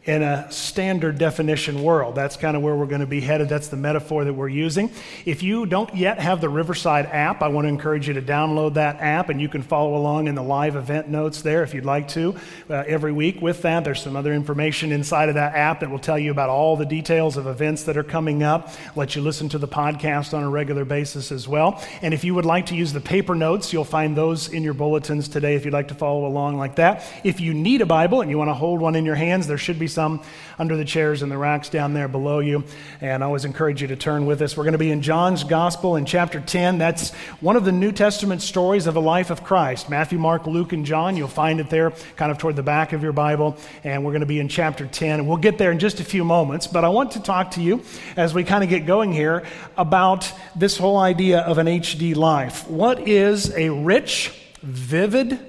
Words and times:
in 0.05 0.21
a 0.21 0.51
standard 0.51 1.17
definition 1.17 1.81
world. 1.81 2.13
That's 2.13 2.37
kind 2.37 2.55
of 2.55 2.61
where 2.61 2.75
we're 2.75 2.85
going 2.85 3.01
to 3.01 3.07
be 3.07 3.21
headed. 3.21 3.49
That's 3.49 3.69
the 3.69 3.77
metaphor 3.77 4.23
that 4.23 4.33
we're 4.33 4.49
using. 4.49 4.91
If 5.25 5.41
you 5.41 5.65
don't 5.65 5.93
yet 5.95 6.19
have 6.19 6.41
the 6.41 6.49
Riverside 6.49 7.07
app, 7.07 7.41
I 7.41 7.47
want 7.47 7.65
to 7.65 7.69
encourage 7.69 8.07
you 8.07 8.13
to 8.13 8.21
download 8.21 8.75
that 8.75 9.01
app 9.01 9.29
and 9.29 9.41
you 9.41 9.49
can 9.49 9.63
follow 9.63 9.95
along 9.95 10.27
in 10.27 10.35
the 10.35 10.43
live 10.43 10.75
event 10.75 11.07
notes 11.07 11.41
there 11.41 11.63
if 11.63 11.73
you'd 11.73 11.85
like 11.85 12.07
to 12.09 12.35
uh, 12.69 12.83
every 12.85 13.11
week 13.11 13.41
with 13.41 13.63
that. 13.63 13.83
There's 13.83 14.01
some 14.01 14.15
other 14.15 14.31
information 14.31 14.91
inside 14.91 15.29
of 15.29 15.35
that 15.35 15.55
app 15.55 15.79
that 15.79 15.89
will 15.89 15.99
tell 15.99 16.19
you 16.19 16.29
about 16.29 16.49
all 16.49 16.77
the 16.77 16.85
details 16.85 17.35
of 17.35 17.47
events 17.47 17.83
that 17.83 17.97
are 17.97 18.03
coming 18.03 18.43
up, 18.43 18.69
let 18.95 19.15
you 19.15 19.23
listen 19.23 19.49
to 19.49 19.57
the 19.57 19.67
podcast 19.67 20.35
on 20.35 20.43
a 20.43 20.49
regular 20.49 20.85
basis 20.85 21.31
as 21.31 21.47
well. 21.47 21.81
And 22.03 22.13
if 22.13 22.23
you 22.23 22.35
would 22.35 22.45
like 22.45 22.67
to 22.67 22.75
use 22.75 22.93
the 22.93 23.01
paper 23.01 23.33
notes, 23.33 23.73
you'll 23.73 23.83
find 23.83 24.15
those 24.15 24.49
in 24.49 24.61
your 24.61 24.75
bulletins 24.75 25.27
today 25.27 25.55
if 25.55 25.65
you'd 25.65 25.73
like 25.73 25.87
to 25.87 25.95
follow 25.95 26.27
along 26.27 26.57
like 26.57 26.75
that. 26.75 27.03
If 27.23 27.39
you 27.39 27.55
need 27.55 27.81
a 27.81 27.87
Bible 27.87 28.21
and 28.21 28.29
you 28.29 28.37
want 28.37 28.49
to 28.49 28.53
hold 28.53 28.81
one 28.81 28.95
in 28.95 29.03
your 29.03 29.15
hands, 29.15 29.47
there 29.47 29.57
should 29.57 29.79
be 29.79 29.87
some 29.95 30.21
under 30.59 30.77
the 30.77 30.85
chairs 30.85 31.23
and 31.23 31.31
the 31.31 31.37
racks 31.37 31.69
down 31.69 31.93
there 31.93 32.07
below 32.07 32.39
you. 32.39 32.63
And 33.01 33.23
I 33.23 33.25
always 33.25 33.45
encourage 33.45 33.81
you 33.81 33.87
to 33.87 33.95
turn 33.95 34.25
with 34.25 34.41
us. 34.41 34.55
We're 34.55 34.63
going 34.63 34.73
to 34.73 34.77
be 34.77 34.91
in 34.91 35.01
John's 35.01 35.43
Gospel 35.43 35.95
in 35.95 36.05
chapter 36.05 36.39
10. 36.39 36.77
That's 36.77 37.11
one 37.39 37.55
of 37.55 37.65
the 37.65 37.71
New 37.71 37.91
Testament 37.91 38.41
stories 38.41 38.85
of 38.85 38.93
the 38.93 39.01
life 39.01 39.31
of 39.31 39.43
Christ 39.43 39.89
Matthew, 39.89 40.19
Mark, 40.19 40.45
Luke, 40.45 40.73
and 40.73 40.85
John. 40.85 41.17
You'll 41.17 41.27
find 41.27 41.59
it 41.59 41.69
there 41.69 41.91
kind 42.15 42.31
of 42.31 42.37
toward 42.37 42.55
the 42.55 42.63
back 42.63 42.93
of 42.93 43.01
your 43.01 43.13
Bible. 43.13 43.57
And 43.83 44.05
we're 44.05 44.11
going 44.11 44.19
to 44.19 44.27
be 44.27 44.39
in 44.39 44.47
chapter 44.47 44.85
10. 44.85 45.19
And 45.19 45.27
we'll 45.27 45.37
get 45.37 45.57
there 45.57 45.71
in 45.71 45.79
just 45.79 45.99
a 45.99 46.03
few 46.03 46.23
moments. 46.23 46.67
But 46.67 46.83
I 46.83 46.89
want 46.89 47.11
to 47.11 47.21
talk 47.21 47.51
to 47.51 47.61
you 47.61 47.81
as 48.15 48.33
we 48.33 48.43
kind 48.43 48.63
of 48.63 48.69
get 48.69 48.85
going 48.85 49.11
here 49.11 49.43
about 49.77 50.31
this 50.55 50.77
whole 50.77 50.97
idea 50.97 51.39
of 51.39 51.57
an 51.57 51.67
HD 51.67 52.15
life. 52.15 52.67
What 52.69 53.07
is 53.07 53.51
a 53.55 53.69
rich, 53.69 54.31
vivid, 54.61 55.39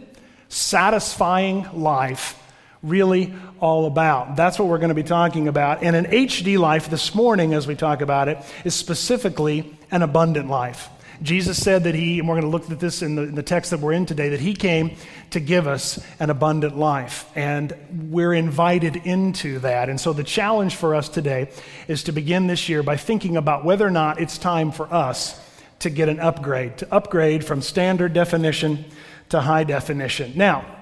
satisfying 0.49 1.67
life? 1.75 2.41
Really 2.87 3.35
all 3.61 3.87
about. 3.87 4.37
That's 4.37 4.59
what 4.59 4.69
we're 4.69 4.79
going 4.79 4.91
to 4.91 4.95
be 4.95 5.03
talking 5.03 5.49
about. 5.49 5.83
And 5.83 5.97
an 5.97 6.07
HD 6.07 6.59
life 6.59 6.89
this 6.89 7.15
morning, 7.15 7.55
as 7.55 7.67
we 7.67 7.75
talk 7.75 8.01
about 8.01 8.29
it, 8.29 8.39
is 8.65 8.75
specifically 8.75 9.77
an 9.91 10.03
abundant 10.03 10.49
life. 10.49 10.89
Jesus 11.23 11.63
said 11.63 11.85
that 11.85 11.95
he, 11.95 12.19
and 12.19 12.29
we're 12.29 12.35
going 12.35 12.43
to 12.43 12.51
look 12.51 12.71
at 12.71 12.79
this 12.79 13.03
in 13.03 13.15
the, 13.15 13.23
in 13.23 13.35
the, 13.35 13.43
text 13.43 13.71
that 13.71 13.81
we're 13.81 13.93
in 13.93 14.05
today, 14.05 14.31
that 14.31 14.41
he 14.41 14.55
came 14.55 14.97
to 15.31 15.41
give 15.41 15.67
us 15.67 15.99
an 16.21 16.29
abundant 16.29 16.77
life. 16.77 17.31
And 17.35 17.75
we're 18.11 18.35
invited 18.35 18.97
into 18.97 19.61
that. 19.61 19.89
And 19.89 20.01
so 20.01 20.13
the 20.13 20.25
challenge 20.25 20.77
for 20.77 20.95
us 20.95 21.09
today 21.09 21.51
is 21.89 22.05
to 22.05 22.13
begin 22.13 22.47
this 22.47 22.69
year 22.69 22.83
by 22.83 22.97
thinking 22.99 23.37
about 23.37 23.65
whether 23.65 23.87
or 23.87 23.91
not 23.91 24.21
it's 24.21 24.37
time 24.37 24.73
for 24.73 24.93
us 24.93 25.41
to 25.79 25.91
get 25.91 26.09
an 26.09 26.21
upgrade, 26.21 26.79
to 26.79 26.95
upgrade 26.95 27.45
from 27.45 27.63
standard 27.63 28.13
definition 28.13 28.85
to 29.31 29.41
high 29.41 29.65
definition. 29.65 30.33
Now, 30.37 30.76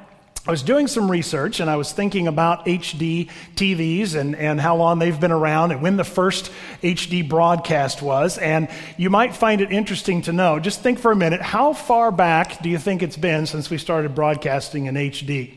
I 0.46 0.50
was 0.50 0.62
doing 0.62 0.88
some 0.88 1.10
research 1.10 1.60
and 1.60 1.70
I 1.70 1.76
was 1.76 1.90
thinking 1.90 2.28
about 2.28 2.66
HD 2.66 3.30
TVs 3.56 4.14
and, 4.14 4.36
and 4.36 4.60
how 4.60 4.76
long 4.76 4.98
they've 4.98 5.18
been 5.18 5.32
around 5.32 5.72
and 5.72 5.80
when 5.80 5.96
the 5.96 6.04
first 6.04 6.52
HD 6.82 7.26
broadcast 7.26 8.02
was. 8.02 8.36
And 8.36 8.68
you 8.98 9.08
might 9.08 9.34
find 9.34 9.62
it 9.62 9.72
interesting 9.72 10.20
to 10.22 10.32
know, 10.32 10.60
just 10.60 10.82
think 10.82 10.98
for 10.98 11.12
a 11.12 11.16
minute, 11.16 11.40
how 11.40 11.72
far 11.72 12.12
back 12.12 12.62
do 12.62 12.68
you 12.68 12.76
think 12.76 13.02
it's 13.02 13.16
been 13.16 13.46
since 13.46 13.70
we 13.70 13.78
started 13.78 14.14
broadcasting 14.14 14.84
in 14.84 14.96
HD? 14.96 15.54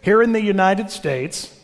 Here 0.00 0.22
in 0.22 0.32
the 0.32 0.42
United 0.42 0.90
States, 0.90 1.60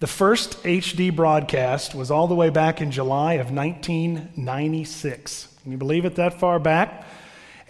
the 0.00 0.06
first 0.06 0.62
HD 0.62 1.14
broadcast 1.14 1.94
was 1.94 2.10
all 2.10 2.26
the 2.26 2.34
way 2.34 2.48
back 2.48 2.80
in 2.80 2.90
July 2.90 3.34
of 3.34 3.50
1996. 3.50 5.48
Can 5.62 5.72
you 5.72 5.78
believe 5.78 6.06
it 6.06 6.14
that 6.14 6.40
far 6.40 6.58
back? 6.58 7.04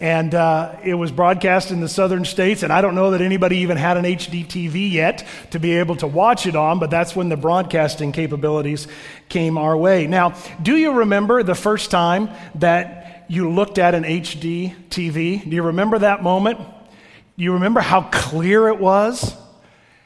And 0.01 0.33
uh, 0.33 0.77
it 0.81 0.93
was 0.93 1.11
broadcast 1.11 1.71
in 1.71 1.81
the 1.81 1.89
southern 1.89 2.23
states, 2.23 2.63
and 2.63 2.71
I 2.71 2.79
don't 2.79 2.95
know 2.95 3.11
that 3.11 3.21
anybody 3.21 3.57
even 3.57 3.75
had 3.75 3.97
an 3.97 4.05
HD 4.05 4.45
TV 4.45 4.89
yet 4.89 5.27
to 5.51 5.59
be 5.59 5.73
able 5.73 5.97
to 5.97 6.07
watch 6.07 6.47
it 6.47 6.55
on, 6.55 6.79
but 6.79 6.89
that's 6.89 7.17
when 7.17 7.27
the 7.27 7.35
broadcasting 7.35 8.13
capabilities 8.13 8.87
came 9.27 9.57
our 9.57 9.75
way. 9.75 10.07
Now, 10.07 10.35
do 10.61 10.77
you 10.77 10.93
remember 10.93 11.43
the 11.43 11.55
first 11.55 11.91
time 11.91 12.29
that 12.55 13.25
you 13.27 13.51
looked 13.51 13.77
at 13.77 13.93
an 13.93 14.03
HD 14.03 14.73
TV? 14.89 15.43
Do 15.43 15.53
you 15.53 15.63
remember 15.63 15.99
that 15.99 16.23
moment? 16.23 16.59
Do 16.59 17.43
you 17.43 17.53
remember 17.53 17.81
how 17.81 18.03
clear 18.03 18.69
it 18.69 18.79
was? 18.79 19.35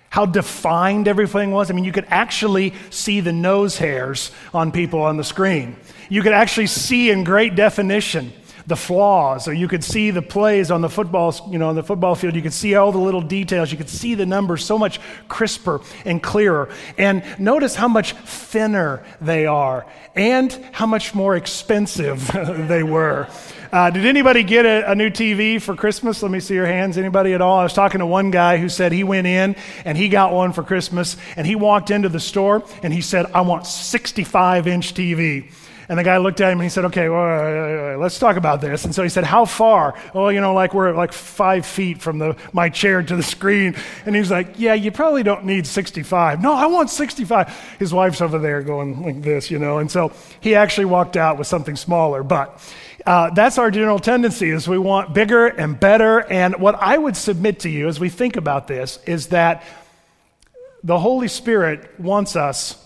How 0.09 0.25
defined 0.25 1.07
everything 1.07 1.51
was? 1.51 1.69
I 1.69 1.75
mean, 1.75 1.85
you 1.85 1.91
could 1.91 2.07
actually 2.09 2.73
see 2.89 3.19
the 3.19 3.31
nose 3.31 3.77
hairs 3.77 4.31
on 4.55 4.71
people 4.71 5.01
on 5.01 5.17
the 5.17 5.23
screen. 5.23 5.75
You 6.09 6.23
could 6.23 6.33
actually 6.33 6.67
see 6.67 7.11
in 7.11 7.23
great 7.23 7.55
definition 7.55 8.33
the 8.67 8.75
flaws, 8.75 9.47
or 9.47 9.53
you 9.53 9.67
could 9.67 9.83
see 9.83 10.11
the 10.11 10.21
plays 10.21 10.71
on 10.71 10.81
the 10.81 10.89
football, 10.89 11.35
you 11.49 11.57
know, 11.57 11.69
on 11.69 11.75
the 11.75 11.83
football 11.83 12.15
field. 12.15 12.35
You 12.35 12.41
could 12.41 12.53
see 12.53 12.75
all 12.75 12.91
the 12.91 12.97
little 12.97 13.21
details. 13.21 13.71
You 13.71 13.77
could 13.77 13.89
see 13.89 14.15
the 14.15 14.25
numbers 14.25 14.63
so 14.63 14.77
much 14.77 14.99
crisper 15.27 15.81
and 16.05 16.21
clearer. 16.21 16.69
And 16.97 17.23
notice 17.39 17.75
how 17.75 17.87
much 17.87 18.13
thinner 18.13 19.03
they 19.19 19.45
are 19.45 19.85
and 20.15 20.51
how 20.71 20.85
much 20.85 21.13
more 21.13 21.35
expensive 21.35 22.31
they 22.67 22.83
were. 22.83 23.27
Uh, 23.71 23.89
did 23.89 24.05
anybody 24.05 24.43
get 24.43 24.67
a, 24.67 24.91
a, 24.91 24.93
new 24.93 25.09
TV 25.09 25.59
for 25.59 25.75
Christmas? 25.75 26.21
Let 26.21 26.31
me 26.31 26.39
see 26.39 26.53
your 26.53 26.67
hands. 26.67 26.95
Anybody 26.95 27.33
at 27.33 27.41
all? 27.41 27.57
I 27.57 27.63
was 27.63 27.73
talking 27.73 27.99
to 27.99 28.05
one 28.05 28.29
guy 28.29 28.57
who 28.57 28.69
said 28.69 28.91
he 28.91 29.03
went 29.03 29.25
in 29.25 29.55
and 29.83 29.97
he 29.97 30.09
got 30.09 30.31
one 30.31 30.53
for 30.53 30.61
Christmas 30.61 31.17
and 31.35 31.47
he 31.47 31.55
walked 31.55 31.89
into 31.89 32.07
the 32.07 32.19
store 32.19 32.63
and 32.83 32.93
he 32.93 33.01
said, 33.01 33.25
I 33.33 33.41
want 33.41 33.65
65 33.65 34.67
inch 34.67 34.93
TV. 34.93 35.51
And 35.89 35.99
the 35.99 36.03
guy 36.03 36.17
looked 36.17 36.41
at 36.41 36.51
him 36.51 36.59
and 36.59 36.63
he 36.63 36.69
said, 36.69 36.85
Okay, 36.85 37.09
well, 37.09 37.21
uh, 37.21 37.93
uh, 37.93 37.93
uh, 37.93 37.97
let's 37.97 38.19
talk 38.19 38.37
about 38.37 38.61
this. 38.61 38.85
And 38.85 38.93
so 38.93 39.03
he 39.03 39.09
said, 39.09 39.23
How 39.23 39.45
far? 39.45 39.95
Oh, 40.13 40.29
you 40.29 40.41
know, 40.41 40.53
like 40.53 40.73
we're 40.73 40.93
like 40.93 41.13
five 41.13 41.65
feet 41.65 42.01
from 42.01 42.19
the, 42.19 42.37
my 42.53 42.69
chair 42.69 43.03
to 43.03 43.15
the 43.15 43.23
screen. 43.23 43.75
And 44.05 44.15
he's 44.15 44.31
like, 44.31 44.59
Yeah, 44.59 44.73
you 44.73 44.91
probably 44.91 45.23
don't 45.23 45.45
need 45.45 45.67
65. 45.67 46.41
No, 46.41 46.53
I 46.53 46.67
want 46.67 46.89
65. 46.89 47.75
His 47.79 47.93
wife's 47.93 48.21
over 48.21 48.39
there 48.39 48.61
going 48.61 49.01
like 49.03 49.21
this, 49.21 49.51
you 49.51 49.59
know. 49.59 49.79
And 49.79 49.91
so 49.91 50.11
he 50.39 50.55
actually 50.55 50.85
walked 50.85 51.17
out 51.17 51.37
with 51.37 51.47
something 51.47 51.75
smaller. 51.75 52.23
But 52.23 52.61
uh, 53.05 53.31
that's 53.31 53.57
our 53.57 53.69
general 53.69 53.99
tendency 53.99 54.49
is 54.49 54.67
we 54.67 54.77
want 54.77 55.13
bigger 55.13 55.47
and 55.47 55.79
better. 55.79 56.19
And 56.19 56.55
what 56.55 56.75
I 56.75 56.97
would 56.97 57.17
submit 57.17 57.61
to 57.61 57.69
you 57.69 57.87
as 57.87 57.99
we 57.99 58.09
think 58.09 58.37
about 58.37 58.67
this 58.67 58.99
is 59.05 59.27
that 59.27 59.63
the 60.83 60.99
Holy 60.99 61.27
Spirit 61.27 61.99
wants 61.99 62.35
us, 62.35 62.77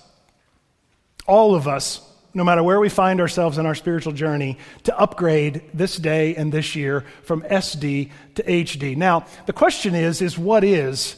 all 1.28 1.56
of 1.56 1.68
us, 1.68 2.06
no 2.38 2.44
matter 2.44 2.64
where 2.64 2.80
we 2.80 2.88
find 2.88 3.20
ourselves 3.20 3.58
in 3.58 3.66
our 3.66 3.75
spiritual 3.75 4.14
journey, 4.14 4.58
to 4.84 4.98
upgrade 4.98 5.62
this 5.74 5.98
day 5.98 6.36
and 6.36 6.52
this 6.52 6.75
year 6.75 7.03
from 7.24 7.42
SD 7.42 8.12
to 8.36 8.44
HD. 8.44 8.96
Now, 8.96 9.25
the 9.48 9.53
question 9.53 9.96
is, 9.96 10.22
is 10.22 10.38
what 10.38 10.64
is 10.64 11.16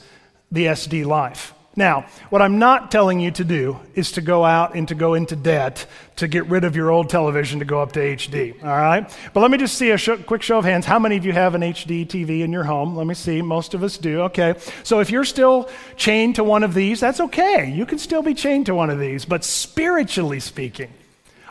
the 0.52 0.66
SD 0.66 1.06
life? 1.06 1.54
Now, 1.76 2.08
what 2.30 2.42
I'm 2.42 2.58
not 2.60 2.92
telling 2.92 3.20
you 3.20 3.32
to 3.32 3.44
do 3.44 3.80
is 3.96 4.14
to 4.14 4.22
go 4.22 4.44
out 4.44 4.76
and 4.76 4.88
to 4.88 4.96
go 4.96 5.14
into 5.14 5.36
debt 5.36 5.86
to 6.18 6.28
get 6.28 6.46
rid 6.48 6.64
of 6.66 6.76
your 6.76 6.90
old 6.90 7.10
television 7.10 7.60
to 7.60 7.66
go 7.66 7.82
up 7.82 7.94
to 7.94 8.00
HD, 8.00 8.62
all 8.62 8.70
right? 8.70 9.10
But 9.34 9.40
let 9.40 9.50
me 9.50 9.58
just 9.58 9.78
see 9.78 9.92
a 9.92 9.98
sh- 9.98 10.10
quick 10.26 10.42
show 10.42 10.58
of 10.58 10.66
hands. 10.66 10.86
How 10.86 11.00
many 11.00 11.16
of 11.16 11.26
you 11.26 11.32
have 11.32 11.56
an 11.56 11.62
HD 11.62 12.06
TV 12.06 12.42
in 12.42 12.52
your 12.52 12.66
home? 12.66 12.98
Let 12.98 13.08
me 13.08 13.14
see. 13.14 13.42
Most 13.42 13.74
of 13.74 13.84
us 13.84 13.98
do. 13.98 14.22
Okay. 14.24 14.56
So 14.84 15.00
if 15.00 15.10
you're 15.10 15.24
still 15.24 15.70
chained 15.96 16.36
to 16.36 16.44
one 16.44 16.64
of 16.64 16.74
these, 16.74 17.00
that's 17.00 17.22
okay. 17.22 17.72
You 17.72 17.86
can 17.86 17.98
still 17.98 18.24
be 18.24 18.34
chained 18.34 18.66
to 18.66 18.76
one 18.76 18.90
of 18.90 19.00
these. 19.00 19.24
But 19.24 19.46
spiritually 19.46 20.42
speaking, 20.42 20.92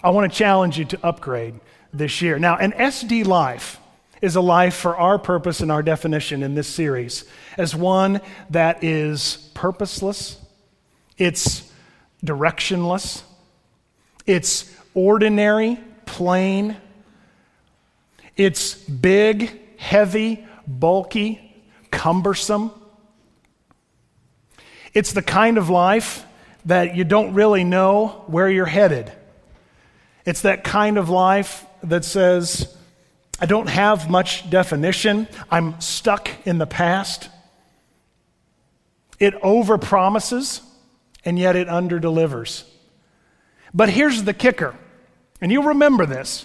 I 0.03 0.11
want 0.11 0.33
to 0.33 0.39
challenge 0.39 0.79
you 0.79 0.85
to 0.87 1.07
upgrade 1.07 1.59
this 1.93 2.23
year. 2.23 2.39
Now, 2.39 2.57
an 2.57 2.73
SD 2.73 3.27
life 3.27 3.81
is 4.21 4.37
a 4.37 4.41
life 4.41 4.75
for 4.75 4.97
our 4.97 5.19
purpose 5.19 5.61
and 5.61 5.71
our 5.71 5.83
definition 5.83 6.43
in 6.43 6.55
this 6.55 6.69
series 6.69 7.25
as 7.57 7.75
one 7.75 8.21
that 8.51 8.83
is 8.83 9.51
purposeless, 9.55 10.39
it's 11.17 11.73
directionless, 12.25 13.23
it's 14.27 14.75
ordinary, 14.95 15.79
plain, 16.07 16.77
it's 18.37 18.75
big, 18.75 19.79
heavy, 19.79 20.47
bulky, 20.67 21.65
cumbersome. 21.91 22.71
It's 24.95 25.13
the 25.13 25.23
kind 25.23 25.59
of 25.59 25.69
life 25.69 26.25
that 26.65 26.97
you 26.97 27.05
don't 27.05 27.35
really 27.35 27.65
know 27.65 28.25
where 28.27 28.49
you're 28.49 28.67
headed. 28.67 29.13
It's 30.29 30.43
that 30.43 30.63
kind 30.63 30.99
of 30.99 31.09
life 31.09 31.65
that 31.83 32.05
says, 32.05 32.77
I 33.41 33.47
don't 33.47 33.71
have 33.71 34.11
much 34.11 34.51
definition. 34.51 35.27
I'm 35.51 35.81
stuck 35.81 36.29
in 36.45 36.59
the 36.59 36.67
past. 36.67 37.31
It 39.19 39.33
overpromises, 39.41 40.61
and 41.25 41.39
yet 41.39 41.57
it 41.57 41.67
underdelivers. 41.67 42.65
But 43.73 43.89
here's 43.89 44.23
the 44.25 44.35
kicker, 44.35 44.75
and 45.41 45.51
you'll 45.51 45.63
remember 45.63 46.05
this. 46.05 46.45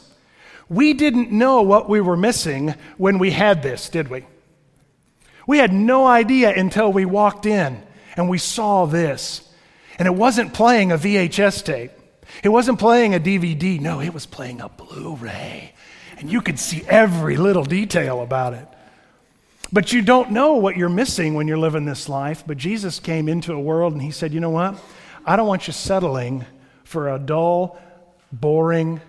We 0.69 0.94
didn't 0.94 1.33
know 1.33 1.63
what 1.63 1.89
we 1.89 2.00
were 2.00 2.15
missing 2.15 2.75
when 2.95 3.19
we 3.19 3.31
had 3.31 3.63
this, 3.63 3.89
did 3.89 4.07
we? 4.07 4.25
We 5.45 5.57
had 5.57 5.74
no 5.74 6.07
idea 6.07 6.56
until 6.56 6.94
we 6.94 7.03
walked 7.03 7.45
in 7.45 7.83
and 8.15 8.30
we 8.30 8.38
saw 8.38 8.85
this. 8.85 9.41
And 10.00 10.07
it 10.07 10.15
wasn't 10.15 10.53
playing 10.53 10.94
a 10.94 10.97
VHS 10.97 11.65
tape, 11.65 11.91
it 12.41 12.50
wasn't 12.50 12.80
playing 12.80 13.13
a 13.13 13.19
DVD. 13.19 13.80
No, 13.80 14.00
it 14.00 14.13
was 14.13 14.25
playing 14.25 14.62
a 14.62 14.69
Blu 14.69 15.15
ray. 15.15 15.74
And 16.18 16.31
you 16.31 16.41
could 16.41 16.59
see 16.59 16.83
every 16.88 17.38
little 17.38 17.65
detail 17.65 18.21
about 18.21 18.53
it. 18.53 18.68
But 19.71 19.91
you 19.91 20.01
don't 20.01 20.31
know 20.31 20.53
what 20.53 20.77
you're 20.77 20.88
missing 20.88 21.33
when 21.33 21.47
you're 21.47 21.57
living 21.57 21.85
this 21.85 22.07
life. 22.07 22.44
But 22.45 22.57
Jesus 22.57 23.00
came 23.00 23.27
into 23.27 23.53
a 23.53 23.59
world 23.59 23.94
and 23.94 24.01
he 24.01 24.12
said, 24.12 24.33
You 24.33 24.39
know 24.39 24.51
what? 24.51 24.75
I 25.25 25.35
don't 25.35 25.47
want 25.47 25.68
you 25.68 25.74
settling 25.74 26.45
for 26.83 27.13
a 27.13 27.19
dull, 27.19 27.80
boring, 28.31 29.01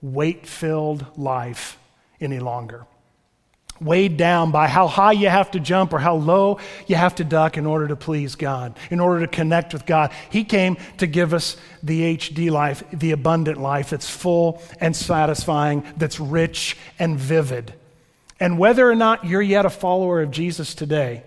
weight 0.00 0.46
filled 0.46 1.04
life 1.18 1.78
any 2.20 2.38
longer. 2.38 2.86
Weighed 3.80 4.16
down 4.16 4.50
by 4.50 4.68
how 4.68 4.86
high 4.86 5.12
you 5.12 5.28
have 5.28 5.50
to 5.52 5.60
jump 5.60 5.92
or 5.92 5.98
how 5.98 6.16
low 6.16 6.58
you 6.86 6.96
have 6.96 7.14
to 7.16 7.24
duck 7.24 7.56
in 7.56 7.66
order 7.66 7.88
to 7.88 7.96
please 7.96 8.34
God, 8.34 8.78
in 8.90 9.00
order 9.00 9.20
to 9.20 9.26
connect 9.26 9.72
with 9.72 9.86
God. 9.86 10.12
He 10.30 10.44
came 10.44 10.76
to 10.98 11.06
give 11.06 11.34
us 11.34 11.56
the 11.82 12.16
HD 12.16 12.50
life, 12.50 12.82
the 12.92 13.12
abundant 13.12 13.60
life 13.60 13.90
that's 13.90 14.08
full 14.08 14.62
and 14.80 14.94
satisfying, 14.96 15.84
that's 15.96 16.18
rich 16.18 16.76
and 16.98 17.18
vivid. 17.18 17.74
And 18.40 18.58
whether 18.58 18.90
or 18.90 18.94
not 18.94 19.24
you're 19.24 19.42
yet 19.42 19.66
a 19.66 19.70
follower 19.70 20.22
of 20.22 20.30
Jesus 20.30 20.74
today, 20.74 21.22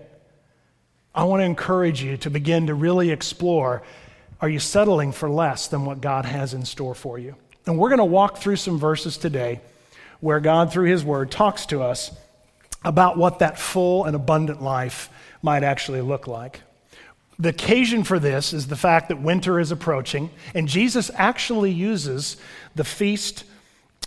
I 1.14 1.24
want 1.24 1.40
to 1.40 1.44
encourage 1.44 2.02
you 2.02 2.16
to 2.18 2.30
begin 2.30 2.68
to 2.68 2.74
really 2.74 3.10
explore 3.10 3.82
are 4.40 4.48
you 4.48 4.58
settling 4.58 5.12
for 5.12 5.28
less 5.28 5.68
than 5.68 5.84
what 5.84 6.00
God 6.00 6.24
has 6.24 6.54
in 6.54 6.64
store 6.64 6.94
for 6.94 7.18
you? 7.18 7.34
And 7.66 7.78
we're 7.78 7.90
going 7.90 7.98
to 7.98 8.04
walk 8.04 8.38
through 8.38 8.56
some 8.56 8.78
verses 8.78 9.18
today 9.18 9.60
where 10.20 10.40
God, 10.40 10.72
through 10.72 10.86
His 10.86 11.04
Word, 11.04 11.30
talks 11.30 11.66
to 11.66 11.82
us 11.82 12.10
about 12.84 13.16
what 13.16 13.40
that 13.40 13.58
full 13.58 14.04
and 14.04 14.16
abundant 14.16 14.62
life 14.62 15.10
might 15.42 15.62
actually 15.62 16.00
look 16.00 16.26
like. 16.26 16.60
The 17.38 17.48
occasion 17.48 18.04
for 18.04 18.18
this 18.18 18.52
is 18.52 18.66
the 18.66 18.76
fact 18.76 19.08
that 19.08 19.20
winter 19.20 19.58
is 19.58 19.72
approaching, 19.72 20.30
and 20.54 20.68
Jesus 20.68 21.10
actually 21.14 21.70
uses 21.70 22.36
the 22.74 22.84
feast 22.84 23.44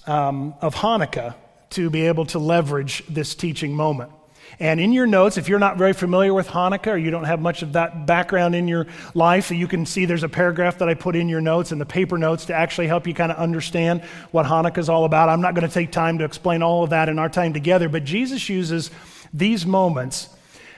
um, 0.05 0.53
of 0.61 0.75
Hanukkah 0.75 1.33
to 1.71 1.89
be 1.89 2.05
able 2.05 2.25
to 2.27 2.39
leverage 2.39 3.03
this 3.07 3.33
teaching 3.33 3.73
moment. 3.75 4.11
And 4.59 4.79
in 4.79 4.93
your 4.93 5.07
notes, 5.07 5.37
if 5.37 5.49
you're 5.49 5.59
not 5.59 5.77
very 5.77 5.93
familiar 5.93 6.33
with 6.33 6.47
Hanukkah 6.47 6.93
or 6.93 6.97
you 6.97 7.11
don't 7.11 7.23
have 7.23 7.41
much 7.41 7.61
of 7.61 7.73
that 7.73 8.05
background 8.05 8.55
in 8.55 8.67
your 8.67 8.87
life, 9.13 9.51
you 9.51 9.67
can 9.67 9.85
see 9.85 10.05
there's 10.05 10.23
a 10.23 10.29
paragraph 10.29 10.77
that 10.79 10.89
I 10.89 10.93
put 10.93 11.15
in 11.15 11.27
your 11.27 11.41
notes 11.41 11.71
and 11.71 11.81
the 11.81 11.85
paper 11.85 12.17
notes 12.17 12.45
to 12.45 12.53
actually 12.53 12.87
help 12.87 13.07
you 13.07 13.13
kind 13.13 13.31
of 13.31 13.37
understand 13.37 14.03
what 14.31 14.45
Hanukkah 14.45 14.77
is 14.77 14.89
all 14.89 15.05
about. 15.05 15.29
I'm 15.29 15.41
not 15.41 15.55
going 15.55 15.67
to 15.67 15.73
take 15.73 15.91
time 15.91 16.17
to 16.19 16.25
explain 16.25 16.61
all 16.61 16.83
of 16.83 16.91
that 16.91 17.09
in 17.09 17.19
our 17.19 17.29
time 17.29 17.53
together, 17.53 17.89
but 17.89 18.03
Jesus 18.03 18.47
uses 18.49 18.91
these 19.33 19.65
moments 19.65 20.29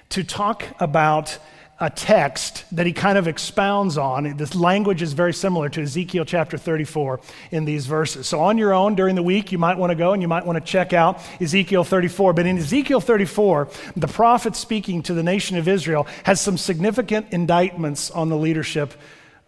to 0.09 0.23
talk 0.23 0.63
about 0.79 1.37
a 1.79 1.89
text 1.89 2.63
that 2.71 2.85
he 2.85 2.93
kind 2.93 3.17
of 3.17 3.27
expounds 3.27 3.97
on. 3.97 4.37
This 4.37 4.55
language 4.55 5.01
is 5.01 5.11
very 5.11 5.33
similar 5.33 5.67
to 5.69 5.81
Ezekiel 5.81 6.23
chapter 6.23 6.57
34 6.57 7.19
in 7.51 7.65
these 7.65 7.85
verses. 7.85 8.27
So, 8.27 8.39
on 8.39 8.57
your 8.57 8.73
own 8.73 8.95
during 8.95 9.15
the 9.15 9.23
week, 9.23 9.51
you 9.51 9.57
might 9.57 9.77
want 9.77 9.91
to 9.91 9.95
go 9.95 10.13
and 10.13 10.21
you 10.21 10.27
might 10.27 10.45
want 10.45 10.57
to 10.57 10.71
check 10.71 10.93
out 10.93 11.19
Ezekiel 11.41 11.83
34. 11.83 12.33
But 12.33 12.45
in 12.45 12.57
Ezekiel 12.57 13.01
34, 13.01 13.67
the 13.97 14.07
prophet 14.07 14.55
speaking 14.55 15.03
to 15.03 15.13
the 15.13 15.23
nation 15.23 15.57
of 15.57 15.67
Israel 15.67 16.07
has 16.23 16.39
some 16.39 16.57
significant 16.57 17.27
indictments 17.31 18.09
on 18.09 18.29
the 18.29 18.37
leadership 18.37 18.93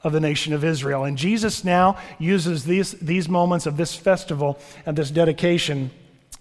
of 0.03 0.11
the 0.11 0.19
nation 0.19 0.53
of 0.53 0.65
Israel. 0.65 1.05
And 1.05 1.17
Jesus 1.17 1.63
now 1.63 1.97
uses 2.19 2.65
these, 2.65 2.91
these 2.93 3.29
moments 3.29 3.65
of 3.65 3.77
this 3.77 3.95
festival 3.95 4.59
and 4.85 4.97
this 4.97 5.11
dedication 5.11 5.91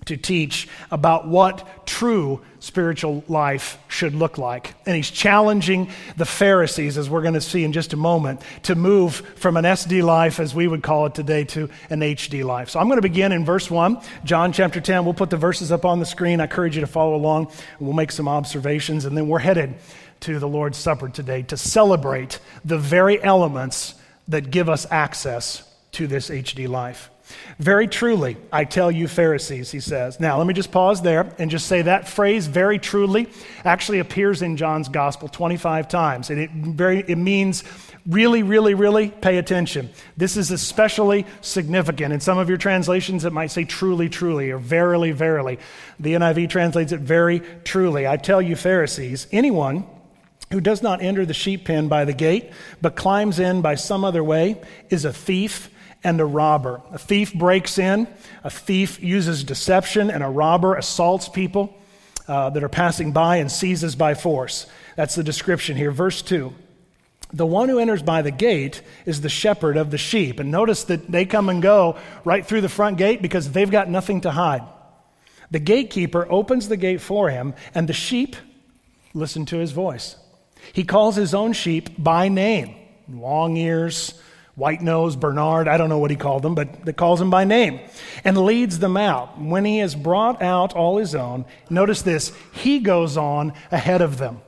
to 0.06 0.16
teach 0.16 0.68
about 0.90 1.28
what 1.28 1.86
true 1.86 2.40
spiritual 2.60 3.22
life 3.28 3.78
should 3.88 4.14
look 4.14 4.38
like. 4.38 4.74
And 4.86 4.96
he's 4.96 5.10
challenging 5.10 5.90
the 6.16 6.24
Pharisees, 6.24 6.98
as 6.98 7.08
we're 7.08 7.22
going 7.22 7.34
to 7.34 7.40
see 7.40 7.64
in 7.64 7.72
just 7.72 7.92
a 7.92 7.96
moment, 7.96 8.40
to 8.64 8.74
move 8.74 9.14
from 9.36 9.56
an 9.56 9.64
SD 9.64 10.02
life, 10.02 10.40
as 10.40 10.54
we 10.54 10.66
would 10.66 10.82
call 10.82 11.06
it 11.06 11.14
today, 11.14 11.44
to 11.44 11.68
an 11.90 12.00
HD 12.00 12.44
life. 12.44 12.70
So 12.70 12.80
I'm 12.80 12.86
going 12.86 12.98
to 12.98 13.02
begin 13.02 13.32
in 13.32 13.44
verse 13.44 13.70
1, 13.70 14.00
John 14.24 14.52
chapter 14.52 14.80
10. 14.80 15.04
We'll 15.04 15.14
put 15.14 15.30
the 15.30 15.36
verses 15.36 15.70
up 15.70 15.84
on 15.84 16.00
the 16.00 16.06
screen. 16.06 16.40
I 16.40 16.44
encourage 16.44 16.76
you 16.76 16.80
to 16.80 16.86
follow 16.86 17.14
along. 17.14 17.52
We'll 17.78 17.92
make 17.92 18.12
some 18.12 18.28
observations, 18.28 19.04
and 19.04 19.16
then 19.16 19.28
we're 19.28 19.38
headed 19.38 19.74
to 20.20 20.38
the 20.38 20.48
Lord's 20.48 20.78
Supper 20.78 21.08
today 21.08 21.42
to 21.42 21.56
celebrate 21.56 22.38
the 22.64 22.78
very 22.78 23.22
elements 23.22 23.94
that 24.28 24.50
give 24.50 24.68
us 24.68 24.86
access 24.90 25.62
to 25.92 26.06
this 26.06 26.30
HD 26.30 26.68
life. 26.68 27.10
Very 27.58 27.88
truly, 27.88 28.36
I 28.52 28.64
tell 28.64 28.90
you, 28.90 29.08
Pharisees, 29.08 29.70
he 29.70 29.80
says. 29.80 30.20
Now, 30.20 30.38
let 30.38 30.46
me 30.46 30.54
just 30.54 30.70
pause 30.70 31.02
there 31.02 31.34
and 31.38 31.50
just 31.50 31.66
say 31.66 31.82
that 31.82 32.08
phrase, 32.08 32.46
very 32.46 32.78
truly, 32.78 33.28
actually 33.64 33.98
appears 33.98 34.42
in 34.42 34.56
John's 34.56 34.88
gospel 34.88 35.28
25 35.28 35.88
times. 35.88 36.30
And 36.30 36.38
it, 36.38 36.50
very, 36.50 37.00
it 37.00 37.16
means 37.16 37.64
really, 38.06 38.42
really, 38.42 38.74
really 38.74 39.08
pay 39.08 39.38
attention. 39.38 39.90
This 40.16 40.36
is 40.36 40.50
especially 40.50 41.26
significant. 41.40 42.12
In 42.12 42.20
some 42.20 42.38
of 42.38 42.48
your 42.48 42.58
translations, 42.58 43.24
it 43.24 43.32
might 43.32 43.50
say 43.50 43.64
truly, 43.64 44.08
truly, 44.08 44.50
or 44.50 44.58
verily, 44.58 45.12
verily. 45.12 45.58
The 45.98 46.12
NIV 46.12 46.50
translates 46.50 46.92
it 46.92 47.00
very 47.00 47.40
truly. 47.64 48.06
I 48.06 48.18
tell 48.18 48.40
you, 48.40 48.54
Pharisees, 48.54 49.26
anyone 49.32 49.86
who 50.52 50.60
does 50.60 50.82
not 50.82 51.02
enter 51.02 51.26
the 51.26 51.34
sheep 51.34 51.64
pen 51.64 51.88
by 51.88 52.04
the 52.04 52.12
gate, 52.12 52.52
but 52.80 52.94
climbs 52.94 53.40
in 53.40 53.62
by 53.62 53.74
some 53.74 54.04
other 54.04 54.22
way, 54.22 54.60
is 54.90 55.04
a 55.04 55.12
thief 55.12 55.70
and 56.06 56.20
a 56.20 56.24
robber. 56.24 56.80
A 56.92 56.98
thief 56.98 57.34
breaks 57.34 57.78
in, 57.78 58.06
a 58.44 58.48
thief 58.48 59.02
uses 59.02 59.42
deception, 59.42 60.08
and 60.08 60.22
a 60.22 60.28
robber 60.28 60.76
assaults 60.76 61.28
people 61.28 61.76
uh, 62.28 62.50
that 62.50 62.62
are 62.62 62.68
passing 62.68 63.10
by 63.10 63.38
and 63.38 63.50
seizes 63.50 63.96
by 63.96 64.14
force. 64.14 64.66
That's 64.94 65.16
the 65.16 65.24
description 65.24 65.76
here. 65.76 65.90
Verse 65.90 66.22
2. 66.22 66.54
The 67.32 67.44
one 67.44 67.68
who 67.68 67.80
enters 67.80 68.04
by 68.04 68.22
the 68.22 68.30
gate 68.30 68.82
is 69.04 69.20
the 69.20 69.28
shepherd 69.28 69.76
of 69.76 69.90
the 69.90 69.98
sheep. 69.98 70.38
And 70.38 70.52
notice 70.52 70.84
that 70.84 71.10
they 71.10 71.26
come 71.26 71.48
and 71.48 71.60
go 71.60 71.98
right 72.24 72.46
through 72.46 72.60
the 72.60 72.68
front 72.68 72.98
gate 72.98 73.20
because 73.20 73.50
they've 73.50 73.68
got 73.68 73.90
nothing 73.90 74.20
to 74.20 74.30
hide. 74.30 74.62
The 75.50 75.58
gatekeeper 75.58 76.24
opens 76.30 76.68
the 76.68 76.76
gate 76.76 77.00
for 77.00 77.30
him, 77.30 77.52
and 77.74 77.88
the 77.88 77.92
sheep 77.92 78.36
listen 79.12 79.44
to 79.46 79.58
his 79.58 79.72
voice. 79.72 80.14
He 80.72 80.84
calls 80.84 81.16
his 81.16 81.34
own 81.34 81.52
sheep 81.52 81.90
by 81.98 82.28
name 82.28 82.76
long 83.08 83.56
ears, 83.56 84.20
White 84.56 84.80
Nose, 84.80 85.16
Bernard, 85.16 85.68
I 85.68 85.76
don't 85.76 85.90
know 85.90 85.98
what 85.98 86.10
he 86.10 86.16
called 86.16 86.42
them, 86.42 86.54
but 86.54 86.86
that 86.86 86.96
calls 86.96 87.18
them 87.18 87.28
by 87.28 87.44
name 87.44 87.78
and 88.24 88.38
leads 88.38 88.78
them 88.78 88.96
out. 88.96 89.38
When 89.38 89.66
he 89.66 89.78
has 89.78 89.94
brought 89.94 90.40
out 90.40 90.72
all 90.72 90.96
his 90.96 91.14
own, 91.14 91.44
notice 91.68 92.00
this, 92.00 92.32
he 92.52 92.78
goes 92.78 93.18
on 93.18 93.52
ahead 93.70 94.00
of 94.00 94.16
them. 94.16 94.40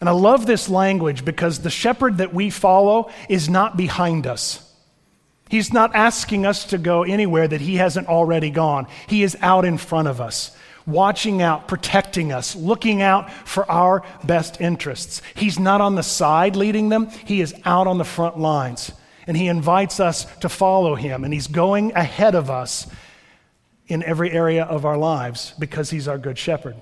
And 0.00 0.08
I 0.08 0.12
love 0.12 0.44
this 0.44 0.68
language 0.68 1.24
because 1.24 1.60
the 1.60 1.70
shepherd 1.70 2.18
that 2.18 2.34
we 2.34 2.50
follow 2.50 3.10
is 3.30 3.48
not 3.48 3.78
behind 3.78 4.26
us. 4.26 4.62
He's 5.48 5.72
not 5.72 5.94
asking 5.94 6.44
us 6.44 6.66
to 6.66 6.78
go 6.78 7.02
anywhere 7.02 7.48
that 7.48 7.62
he 7.62 7.76
hasn't 7.76 8.06
already 8.06 8.50
gone. 8.50 8.86
He 9.06 9.22
is 9.22 9.34
out 9.40 9.64
in 9.64 9.78
front 9.78 10.08
of 10.08 10.20
us, 10.20 10.54
watching 10.86 11.40
out, 11.40 11.68
protecting 11.68 12.32
us, 12.32 12.54
looking 12.54 13.00
out 13.00 13.32
for 13.32 13.68
our 13.70 14.04
best 14.24 14.60
interests. 14.60 15.22
He's 15.34 15.58
not 15.58 15.80
on 15.80 15.94
the 15.94 16.02
side 16.02 16.54
leading 16.54 16.90
them, 16.90 17.08
he 17.08 17.40
is 17.40 17.54
out 17.64 17.86
on 17.86 17.96
the 17.96 18.04
front 18.04 18.38
lines 18.38 18.92
and 19.28 19.36
He 19.36 19.46
invites 19.46 20.00
us 20.00 20.24
to 20.38 20.48
follow 20.48 20.96
Him, 20.96 21.22
and 21.22 21.32
He's 21.32 21.46
going 21.46 21.92
ahead 21.94 22.34
of 22.34 22.50
us 22.50 22.88
in 23.86 24.02
every 24.02 24.32
area 24.32 24.64
of 24.64 24.84
our 24.84 24.98
lives 24.98 25.54
because 25.60 25.90
He's 25.90 26.08
our 26.08 26.18
good 26.18 26.36
shepherd. 26.36 26.74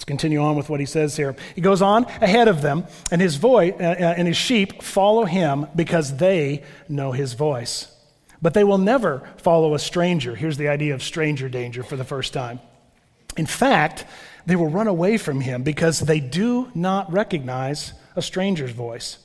Let's 0.00 0.06
continue 0.06 0.40
on 0.40 0.56
with 0.56 0.70
what 0.70 0.80
he 0.80 0.86
says 0.86 1.14
here. 1.14 1.36
He 1.54 1.60
goes 1.60 1.82
on 1.82 2.04
ahead 2.22 2.48
of 2.48 2.62
them, 2.62 2.86
and 3.10 3.20
his 3.20 3.36
voice 3.36 3.74
uh, 3.78 3.82
uh, 3.82 4.14
and 4.16 4.26
his 4.26 4.36
sheep 4.38 4.82
follow 4.82 5.26
him 5.26 5.66
because 5.76 6.16
they 6.16 6.62
know 6.88 7.12
his 7.12 7.34
voice. 7.34 7.94
But 8.40 8.54
they 8.54 8.64
will 8.64 8.78
never 8.78 9.28
follow 9.36 9.74
a 9.74 9.78
stranger. 9.78 10.34
Here's 10.34 10.56
the 10.56 10.68
idea 10.68 10.94
of 10.94 11.02
stranger 11.02 11.50
danger 11.50 11.82
for 11.82 11.96
the 11.96 12.04
first 12.04 12.32
time. 12.32 12.60
In 13.36 13.44
fact, 13.44 14.06
they 14.46 14.56
will 14.56 14.70
run 14.70 14.86
away 14.86 15.18
from 15.18 15.42
him 15.42 15.62
because 15.62 16.00
they 16.00 16.18
do 16.18 16.70
not 16.74 17.12
recognize 17.12 17.92
a 18.16 18.22
stranger's 18.22 18.72
voice. 18.72 19.18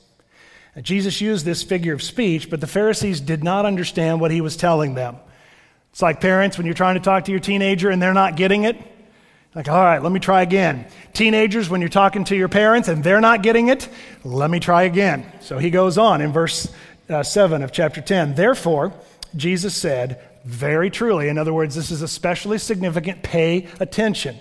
Jesus 0.82 1.20
used 1.20 1.44
this 1.44 1.62
figure 1.62 1.94
of 1.94 2.02
speech, 2.02 2.50
but 2.50 2.60
the 2.60 2.66
Pharisees 2.66 3.20
did 3.20 3.42
not 3.42 3.64
understand 3.64 4.20
what 4.20 4.30
he 4.30 4.40
was 4.40 4.56
telling 4.56 4.94
them. 4.94 5.16
It's 5.90 6.02
like 6.02 6.20
parents 6.20 6.58
when 6.58 6.66
you're 6.66 6.74
trying 6.74 6.96
to 6.96 7.00
talk 7.00 7.24
to 7.24 7.30
your 7.30 7.40
teenager 7.40 7.88
and 7.88 8.02
they're 8.02 8.12
not 8.12 8.36
getting 8.36 8.64
it. 8.64 8.76
Like, 9.54 9.68
all 9.70 9.82
right, 9.82 10.02
let 10.02 10.12
me 10.12 10.20
try 10.20 10.42
again. 10.42 10.86
Teenagers, 11.14 11.70
when 11.70 11.80
you're 11.80 11.88
talking 11.88 12.24
to 12.24 12.36
your 12.36 12.48
parents 12.48 12.88
and 12.88 13.02
they're 13.02 13.22
not 13.22 13.42
getting 13.42 13.68
it, 13.68 13.88
let 14.22 14.50
me 14.50 14.60
try 14.60 14.82
again. 14.82 15.24
So 15.40 15.56
he 15.56 15.70
goes 15.70 15.96
on 15.96 16.20
in 16.20 16.30
verse 16.30 16.70
uh, 17.08 17.22
7 17.22 17.62
of 17.62 17.72
chapter 17.72 18.02
10. 18.02 18.34
Therefore, 18.34 18.92
Jesus 19.34 19.74
said, 19.74 20.20
very 20.44 20.90
truly, 20.90 21.28
in 21.28 21.38
other 21.38 21.54
words, 21.54 21.74
this 21.74 21.90
is 21.90 22.02
especially 22.02 22.58
significant, 22.58 23.22
pay 23.22 23.68
attention. 23.80 24.36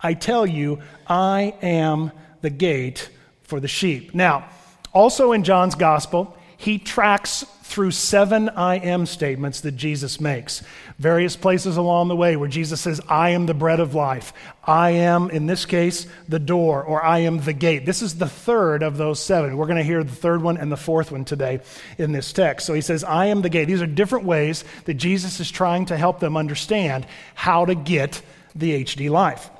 I 0.00 0.14
tell 0.14 0.46
you, 0.46 0.80
I 1.06 1.54
am 1.60 2.10
the 2.40 2.50
gate 2.50 3.10
for 3.42 3.60
the 3.60 3.68
sheep. 3.68 4.14
Now, 4.14 4.48
also 4.96 5.32
in 5.32 5.44
John's 5.44 5.74
gospel, 5.74 6.34
he 6.56 6.78
tracks 6.78 7.44
through 7.64 7.90
seven 7.90 8.48
I 8.48 8.76
am 8.76 9.04
statements 9.04 9.60
that 9.60 9.72
Jesus 9.72 10.20
makes. 10.22 10.62
Various 10.98 11.36
places 11.36 11.76
along 11.76 12.08
the 12.08 12.16
way 12.16 12.36
where 12.36 12.48
Jesus 12.48 12.80
says, 12.80 12.98
I 13.06 13.30
am 13.30 13.44
the 13.44 13.52
bread 13.52 13.78
of 13.78 13.94
life. 13.94 14.32
I 14.64 14.90
am, 14.90 15.28
in 15.28 15.46
this 15.46 15.66
case, 15.66 16.06
the 16.26 16.38
door, 16.38 16.82
or 16.82 17.04
I 17.04 17.18
am 17.18 17.40
the 17.40 17.52
gate. 17.52 17.84
This 17.84 18.00
is 18.00 18.16
the 18.16 18.28
third 18.28 18.82
of 18.82 18.96
those 18.96 19.22
seven. 19.22 19.58
We're 19.58 19.66
going 19.66 19.76
to 19.76 19.84
hear 19.84 20.02
the 20.02 20.14
third 20.14 20.40
one 20.40 20.56
and 20.56 20.72
the 20.72 20.78
fourth 20.78 21.12
one 21.12 21.26
today 21.26 21.60
in 21.98 22.12
this 22.12 22.32
text. 22.32 22.66
So 22.66 22.72
he 22.72 22.80
says, 22.80 23.04
I 23.04 23.26
am 23.26 23.42
the 23.42 23.50
gate. 23.50 23.66
These 23.66 23.82
are 23.82 23.86
different 23.86 24.24
ways 24.24 24.64
that 24.86 24.94
Jesus 24.94 25.40
is 25.40 25.50
trying 25.50 25.84
to 25.86 25.98
help 25.98 26.20
them 26.20 26.38
understand 26.38 27.06
how 27.34 27.66
to 27.66 27.74
get 27.74 28.22
the 28.54 28.82
HD 28.82 29.10
life. 29.10 29.50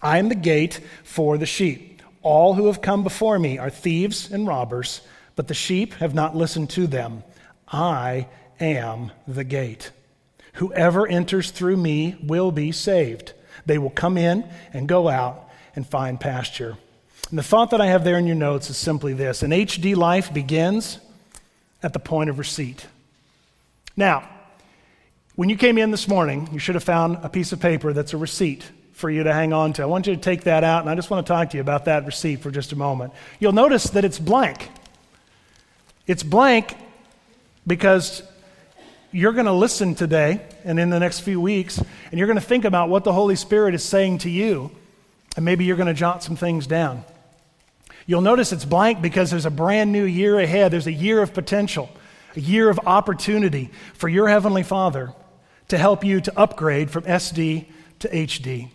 I 0.00 0.18
am 0.18 0.28
the 0.28 0.36
gate 0.36 0.78
for 1.02 1.38
the 1.38 1.46
sheep. 1.46 1.89
All 2.22 2.54
who 2.54 2.66
have 2.66 2.82
come 2.82 3.02
before 3.02 3.38
me 3.38 3.58
are 3.58 3.70
thieves 3.70 4.30
and 4.30 4.46
robbers, 4.46 5.00
but 5.36 5.48
the 5.48 5.54
sheep 5.54 5.94
have 5.94 6.14
not 6.14 6.36
listened 6.36 6.70
to 6.70 6.86
them. 6.86 7.22
I 7.68 8.28
am 8.58 9.12
the 9.26 9.44
gate. 9.44 9.90
Whoever 10.54 11.06
enters 11.06 11.50
through 11.50 11.76
me 11.76 12.16
will 12.22 12.52
be 12.52 12.72
saved. 12.72 13.32
They 13.64 13.78
will 13.78 13.90
come 13.90 14.18
in 14.18 14.48
and 14.72 14.88
go 14.88 15.08
out 15.08 15.48
and 15.74 15.86
find 15.86 16.20
pasture. 16.20 16.76
And 17.30 17.38
the 17.38 17.42
thought 17.44 17.70
that 17.70 17.80
I 17.80 17.86
have 17.86 18.04
there 18.04 18.18
in 18.18 18.26
your 18.26 18.36
notes 18.36 18.68
is 18.70 18.76
simply 18.76 19.14
this 19.14 19.42
an 19.42 19.50
HD 19.50 19.96
life 19.96 20.34
begins 20.34 20.98
at 21.82 21.92
the 21.92 21.98
point 21.98 22.28
of 22.28 22.38
receipt. 22.38 22.86
Now, 23.96 24.28
when 25.36 25.48
you 25.48 25.56
came 25.56 25.78
in 25.78 25.90
this 25.90 26.08
morning, 26.08 26.48
you 26.52 26.58
should 26.58 26.74
have 26.74 26.84
found 26.84 27.18
a 27.22 27.28
piece 27.28 27.52
of 27.52 27.60
paper 27.60 27.92
that's 27.92 28.12
a 28.12 28.18
receipt 28.18 28.68
for 29.00 29.10
you 29.10 29.24
to 29.24 29.32
hang 29.32 29.52
on 29.52 29.72
to. 29.72 29.82
I 29.82 29.86
want 29.86 30.06
you 30.06 30.14
to 30.14 30.20
take 30.20 30.44
that 30.44 30.62
out, 30.62 30.82
and 30.82 30.90
I 30.90 30.94
just 30.94 31.10
want 31.10 31.26
to 31.26 31.32
talk 31.32 31.50
to 31.50 31.56
you 31.56 31.60
about 31.62 31.86
that 31.86 32.06
receipt 32.06 32.40
for 32.40 32.50
just 32.50 32.72
a 32.72 32.76
moment. 32.76 33.12
You'll 33.40 33.52
notice 33.52 33.84
that 33.90 34.04
it's 34.04 34.18
blank. 34.18 34.68
It's 36.06 36.22
blank 36.22 36.76
because 37.66 38.22
you're 39.10 39.32
going 39.32 39.46
to 39.46 39.52
listen 39.52 39.94
today 39.94 40.40
and 40.64 40.78
in 40.78 40.90
the 40.90 41.00
next 41.00 41.20
few 41.20 41.40
weeks, 41.40 41.78
and 41.78 42.18
you're 42.18 42.26
going 42.26 42.38
to 42.38 42.44
think 42.44 42.64
about 42.64 42.88
what 42.88 43.04
the 43.04 43.12
Holy 43.12 43.36
Spirit 43.36 43.74
is 43.74 43.82
saying 43.82 44.18
to 44.18 44.30
you, 44.30 44.70
and 45.34 45.44
maybe 45.44 45.64
you're 45.64 45.76
going 45.76 45.86
to 45.86 45.94
jot 45.94 46.22
some 46.22 46.36
things 46.36 46.66
down. 46.66 47.04
You'll 48.06 48.20
notice 48.20 48.52
it's 48.52 48.64
blank 48.64 49.00
because 49.00 49.30
there's 49.30 49.46
a 49.46 49.50
brand 49.50 49.92
new 49.92 50.04
year 50.04 50.38
ahead. 50.38 50.72
There's 50.72 50.86
a 50.86 50.92
year 50.92 51.22
of 51.22 51.32
potential, 51.32 51.88
a 52.36 52.40
year 52.40 52.68
of 52.68 52.80
opportunity 52.86 53.70
for 53.94 54.08
your 54.08 54.28
Heavenly 54.28 54.62
Father 54.62 55.12
to 55.68 55.78
help 55.78 56.04
you 56.04 56.20
to 56.20 56.38
upgrade 56.38 56.90
from 56.90 57.04
SD 57.04 57.66
to 58.00 58.08
HD. 58.08 58.70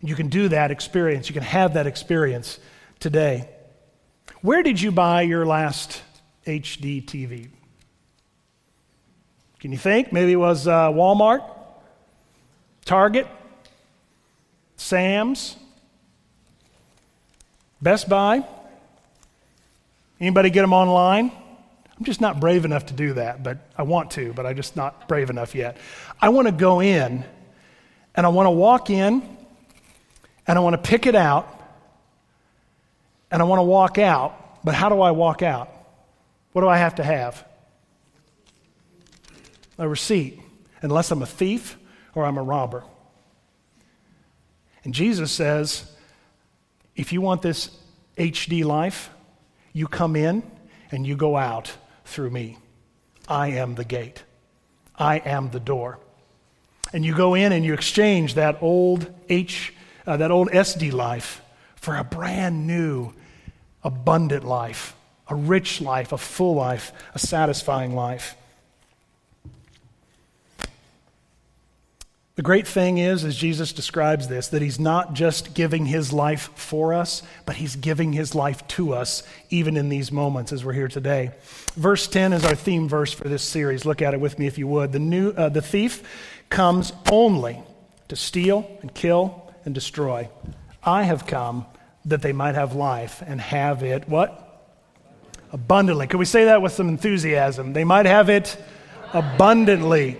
You 0.00 0.14
can 0.14 0.28
do 0.28 0.48
that 0.48 0.70
experience, 0.70 1.28
you 1.28 1.34
can 1.34 1.42
have 1.42 1.74
that 1.74 1.86
experience 1.86 2.58
today. 3.00 3.48
Where 4.42 4.62
did 4.62 4.80
you 4.80 4.92
buy 4.92 5.22
your 5.22 5.46
last 5.46 6.02
HD 6.46 7.04
TV? 7.04 7.48
Can 9.58 9.72
you 9.72 9.78
think? 9.78 10.12
Maybe 10.12 10.32
it 10.32 10.36
was 10.36 10.68
uh, 10.68 10.90
Walmart, 10.90 11.42
Target, 12.84 13.26
Sam's, 14.76 15.56
Best 17.80 18.08
Buy. 18.08 18.44
Anybody 20.20 20.50
get 20.50 20.62
them 20.62 20.72
online? 20.72 21.32
I'm 21.98 22.04
just 22.04 22.20
not 22.20 22.40
brave 22.40 22.64
enough 22.64 22.86
to 22.86 22.94
do 22.94 23.14
that, 23.14 23.42
but 23.42 23.58
I 23.76 23.82
want 23.82 24.10
to, 24.12 24.32
but 24.34 24.46
I'm 24.46 24.56
just 24.56 24.76
not 24.76 25.08
brave 25.08 25.30
enough 25.30 25.54
yet. 25.54 25.78
I 26.20 26.28
want 26.28 26.46
to 26.46 26.52
go 26.52 26.80
in 26.80 27.24
and 28.14 28.26
I 28.26 28.28
want 28.28 28.46
to 28.46 28.50
walk 28.50 28.90
in 28.90 29.35
and 30.46 30.58
I 30.58 30.60
want 30.60 30.82
to 30.82 30.88
pick 30.88 31.06
it 31.06 31.14
out 31.14 31.52
and 33.30 33.42
I 33.42 33.44
want 33.44 33.58
to 33.58 33.64
walk 33.64 33.98
out. 33.98 34.64
But 34.64 34.74
how 34.74 34.88
do 34.88 35.00
I 35.00 35.12
walk 35.12 35.42
out? 35.42 35.72
What 36.52 36.62
do 36.62 36.68
I 36.68 36.78
have 36.78 36.96
to 36.96 37.04
have? 37.04 37.44
a 39.78 39.88
receipt 39.88 40.40
unless 40.82 41.10
I'm 41.10 41.22
a 41.22 41.26
thief 41.26 41.76
or 42.14 42.24
I'm 42.24 42.38
a 42.38 42.42
robber. 42.42 42.84
And 44.84 44.94
Jesus 44.94 45.32
says, 45.32 45.90
if 46.94 47.12
you 47.12 47.20
want 47.20 47.42
this 47.42 47.70
HD 48.16 48.64
life, 48.64 49.10
you 49.72 49.86
come 49.86 50.16
in 50.16 50.42
and 50.90 51.06
you 51.06 51.16
go 51.16 51.36
out 51.36 51.72
through 52.04 52.30
me. 52.30 52.58
I 53.28 53.48
am 53.48 53.74
the 53.74 53.84
gate. 53.84 54.22
I 54.96 55.18
am 55.18 55.50
the 55.50 55.60
door. 55.60 55.98
And 56.92 57.04
you 57.04 57.14
go 57.14 57.34
in 57.34 57.52
and 57.52 57.64
you 57.64 57.74
exchange 57.74 58.34
that 58.34 58.62
old 58.62 59.12
H, 59.28 59.74
uh, 60.06 60.16
that 60.16 60.30
old 60.30 60.48
SD 60.50 60.92
life 60.92 61.42
for 61.76 61.96
a 61.96 62.04
brand 62.04 62.66
new, 62.66 63.12
abundant 63.82 64.44
life, 64.44 64.94
a 65.28 65.34
rich 65.34 65.80
life, 65.80 66.12
a 66.12 66.18
full 66.18 66.54
life, 66.54 66.92
a 67.14 67.18
satisfying 67.18 67.94
life. 67.94 68.36
The 72.36 72.42
great 72.42 72.66
thing 72.66 72.98
is, 72.98 73.24
as 73.24 73.34
Jesus 73.34 73.72
describes 73.72 74.28
this, 74.28 74.48
that 74.48 74.60
he's 74.60 74.78
not 74.78 75.14
just 75.14 75.54
giving 75.54 75.86
his 75.86 76.12
life 76.12 76.50
for 76.54 76.92
us, 76.92 77.22
but 77.46 77.56
he's 77.56 77.76
giving 77.76 78.12
his 78.12 78.34
life 78.34 78.66
to 78.68 78.92
us, 78.92 79.22
even 79.48 79.78
in 79.78 79.88
these 79.88 80.12
moments 80.12 80.52
as 80.52 80.62
we're 80.62 80.74
here 80.74 80.88
today. 80.88 81.30
Verse 81.76 82.06
10 82.06 82.34
is 82.34 82.44
our 82.44 82.54
theme 82.54 82.90
verse 82.90 83.10
for 83.10 83.26
this 83.26 83.42
series. 83.42 83.86
Look 83.86 84.02
at 84.02 84.12
it 84.12 84.20
with 84.20 84.38
me 84.38 84.46
if 84.46 84.58
you 84.58 84.66
would. 84.66 84.92
The, 84.92 84.98
new, 84.98 85.30
uh, 85.30 85.48
the 85.48 85.62
thief 85.62 86.02
comes 86.50 86.92
only 87.10 87.62
to 88.08 88.16
steal 88.16 88.70
and 88.82 88.92
kill 88.92 89.45
and 89.66 89.74
destroy. 89.74 90.28
I 90.82 91.02
have 91.02 91.26
come 91.26 91.66
that 92.06 92.22
they 92.22 92.32
might 92.32 92.54
have 92.54 92.74
life 92.74 93.22
and 93.26 93.40
have 93.40 93.82
it 93.82 94.08
what? 94.08 94.42
Abundantly. 95.52 96.06
Could 96.06 96.18
we 96.18 96.24
say 96.24 96.44
that 96.44 96.62
with 96.62 96.72
some 96.72 96.88
enthusiasm? 96.88 97.72
They 97.72 97.84
might 97.84 98.06
have 98.06 98.30
it 98.30 98.56
abundantly 99.12 100.18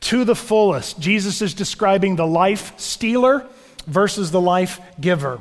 to 0.00 0.24
the 0.24 0.34
fullest. 0.34 1.00
Jesus 1.00 1.40
is 1.42 1.54
describing 1.54 2.16
the 2.16 2.26
life 2.26 2.78
stealer 2.78 3.46
versus 3.86 4.30
the 4.30 4.40
life 4.40 4.80
giver. 5.00 5.40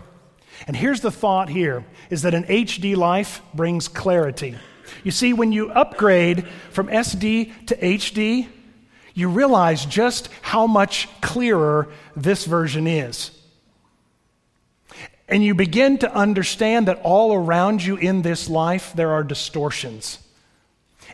And 0.68 0.76
here's 0.76 1.02
the 1.02 1.12
thought 1.12 1.50
here 1.50 1.84
is 2.10 2.22
that 2.22 2.34
an 2.34 2.46
HD 2.46 2.96
life 2.96 3.42
brings 3.54 3.88
clarity. 3.88 4.56
You 5.04 5.12
see, 5.12 5.34
when 5.34 5.52
you 5.52 5.72
upgrade 5.72 6.48
from 6.72 6.88
SD 6.88 7.68
to 7.68 7.76
HD, 7.76 8.48
you 9.14 9.30
realize 9.30 9.86
just 9.86 10.30
how 10.42 10.68
much 10.68 11.08
clearer 11.22 11.90
this 12.16 12.46
version 12.46 12.88
is. 12.88 13.32
And 15.28 15.44
you 15.44 15.56
begin 15.56 15.98
to 16.00 16.14
understand 16.14 16.88
that 16.88 17.02
all 17.04 17.34
around 17.34 17.84
you 17.84 17.96
in 17.96 18.22
this 18.22 18.50
life 18.50 18.94
there 18.94 19.12
are 19.12 19.24
distortions. 19.24 20.20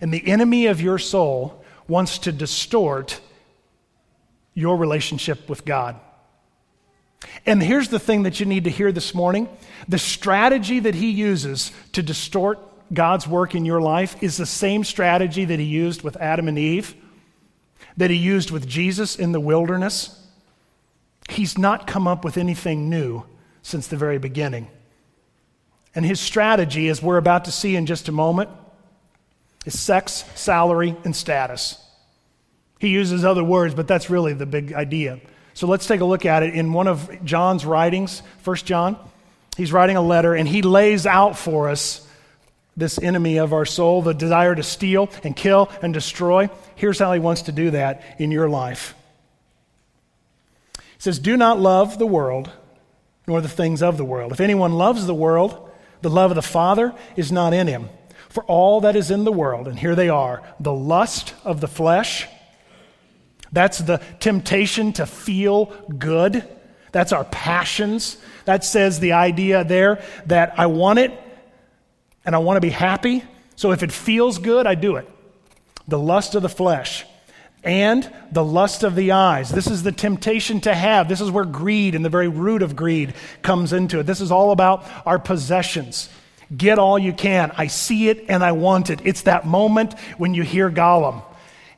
And 0.01 0.13
the 0.13 0.27
enemy 0.27 0.68
of 0.68 0.82
your 0.82 0.98
soul 0.98 1.63
wants 1.88 2.20
to 2.20 2.32
distort 2.32 3.20
your 4.53 4.77
relationship 4.77 5.50
with 5.50 5.65
God. 5.65 6.00
And 7.46 7.62
here's 7.62 7.89
the 7.89 8.00
thing 8.00 8.24
that 8.24 8.39
you 8.39 8.46
need 8.46 8.63
to 8.63 8.70
hear 8.70 8.91
this 8.91 9.13
morning 9.13 9.50
the 9.88 10.00
strategy 10.00 10.79
that 10.79 10.96
he 10.96 11.10
uses 11.10 11.72
to 11.94 12.03
distort 12.03 12.60
God's 12.94 13.27
work 13.27 13.56
in 13.56 13.65
your 13.65 13.82
life 13.82 14.22
is 14.24 14.38
the 14.38 14.46
same 14.46 14.84
strategy 14.84 15.46
that 15.46 15.60
he 15.60 15.65
used 15.65 16.01
with 16.01 16.18
Adam 16.18 16.48
and 16.48 16.58
Eve, 16.58 16.96
that 18.00 18.10
he 18.10 18.15
used 18.15 18.50
with 18.50 18.65
Jesus 18.65 19.18
in 19.18 19.34
the 19.34 19.41
wilderness. 19.41 20.18
He's 21.29 21.58
not 21.58 21.86
come 21.86 22.08
up 22.08 22.24
with 22.24 22.38
anything 22.38 22.89
new 22.89 23.24
since 23.62 23.88
the 23.88 23.98
very 23.98 24.18
beginning. 24.18 24.70
And 25.94 26.06
his 26.06 26.22
strategy, 26.22 26.88
as 26.88 27.03
we're 27.03 27.18
about 27.18 27.46
to 27.46 27.51
see 27.51 27.75
in 27.75 27.86
just 27.86 28.08
a 28.08 28.13
moment, 28.13 28.50
is 29.65 29.77
sex, 29.77 30.24
salary, 30.36 30.96
and 31.03 31.13
status. 31.13 31.77
He 32.79 32.88
uses 32.88 33.25
other 33.25 33.44
words, 33.44 33.75
but 33.75 33.86
that's 33.86 34.10
really 34.10 34.32
the 34.32 34.46
big 34.46 34.72
idea. 34.72 35.20
So 35.53 35.68
let's 35.68 35.86
take 35.86 36.00
a 36.00 36.06
look 36.06 36.25
at 36.25 36.41
it 36.41 36.53
in 36.53 36.72
one 36.72 36.88
of 36.88 37.25
John's 37.25 37.65
writings, 37.65 38.24
First 38.44 38.65
John. 38.65 38.98
He's 39.58 39.74
writing 39.74 39.98
a 39.98 40.01
letter 40.01 40.34
and 40.34 40.48
he 40.48 40.62
lays 40.62 41.06
out 41.06 41.38
for 41.38 41.68
us 41.68 42.08
this 42.80 42.98
enemy 43.00 43.38
of 43.38 43.54
our 43.54 43.66
soul, 43.66 44.02
the 44.02 44.14
desire 44.14 44.56
to 44.56 44.64
steal 44.64 45.10
and 45.24 45.36
kill 45.36 45.70
and 45.82 45.94
destroy. 45.94 46.50
Here's 46.76 47.00
how 47.00 47.14
he 47.14 47.20
wants 47.20 47.44
to 47.44 47.52
do 47.52 47.72
that 47.72 48.02
in 48.18 48.32
your 48.32 48.50
life. 48.50 48.96
He 50.78 51.04
says, 51.04 51.20
Do 51.20 51.38
not 51.38 51.60
love 51.60 52.00
the 52.00 52.08
world 52.08 52.52
nor 53.28 53.42
the 53.42 53.50
things 53.50 53.84
of 53.84 53.98
the 53.98 54.06
world. 54.06 54.32
If 54.32 54.40
anyone 54.40 54.74
loves 54.74 55.06
the 55.06 55.14
world, 55.14 55.70
the 56.02 56.10
love 56.10 56.32
of 56.32 56.36
the 56.36 56.42
Father 56.42 56.96
is 57.16 57.32
not 57.32 57.54
in 57.54 57.68
him. 57.68 57.90
For 58.30 58.44
all 58.46 58.82
that 58.82 58.96
is 58.96 59.12
in 59.12 59.24
the 59.24 59.32
world, 59.32 59.68
and 59.68 59.78
here 59.78 59.96
they 59.96 60.10
are 60.10 60.42
the 60.60 60.74
lust 60.74 61.34
of 61.44 61.62
the 61.62 61.68
flesh, 61.68 62.28
that's 63.52 63.80
the 63.80 63.98
temptation 64.20 64.94
to 64.94 65.06
feel 65.06 65.66
good. 65.98 66.48
That's 66.92 67.12
our 67.12 67.26
passions. 67.26 68.18
That 68.46 68.64
says 68.64 69.00
the 69.00 69.14
idea 69.14 69.64
there 69.64 70.04
that 70.28 70.60
I 70.60 70.68
want 70.68 71.00
it 71.00 71.12
and 72.30 72.36
I 72.36 72.38
want 72.38 72.58
to 72.58 72.62
be 72.62 72.70
happy. 72.70 73.24
So 73.56 73.72
if 73.72 73.82
it 73.82 73.92
feels 73.92 74.38
good, 74.38 74.68
I 74.68 74.76
do 74.76 74.98
it. 74.98 75.10
The 75.88 75.98
lust 75.98 76.36
of 76.36 76.44
the 76.44 76.50
flesh. 76.50 77.04
and 77.64 78.08
the 78.32 78.44
lust 78.44 78.84
of 78.84 78.94
the 78.94 79.14
eyes. 79.14 79.50
This 79.50 79.66
is 79.66 79.82
the 79.82 79.92
temptation 79.92 80.62
to 80.62 80.76
have. 80.76 81.10
This 81.10 81.22
is 81.22 81.32
where 81.32 81.44
greed 81.44 81.96
and 81.96 82.06
the 82.06 82.10
very 82.10 82.28
root 82.28 82.62
of 82.62 82.76
greed 82.76 83.16
comes 83.42 83.74
into 83.74 84.00
it. 84.00 84.06
This 84.06 84.22
is 84.22 84.32
all 84.32 84.52
about 84.52 84.86
our 85.08 85.18
possessions. 85.18 86.08
Get 86.56 86.78
all 86.78 87.00
you 87.00 87.14
can. 87.14 87.52
I 87.58 87.66
see 87.66 88.10
it 88.10 88.26
and 88.30 88.44
I 88.44 88.52
want 88.52 88.92
it. 88.92 89.02
It's 89.04 89.24
that 89.24 89.48
moment 89.48 89.98
when 90.20 90.36
you 90.36 90.44
hear 90.44 90.70
Gollum 90.70 91.24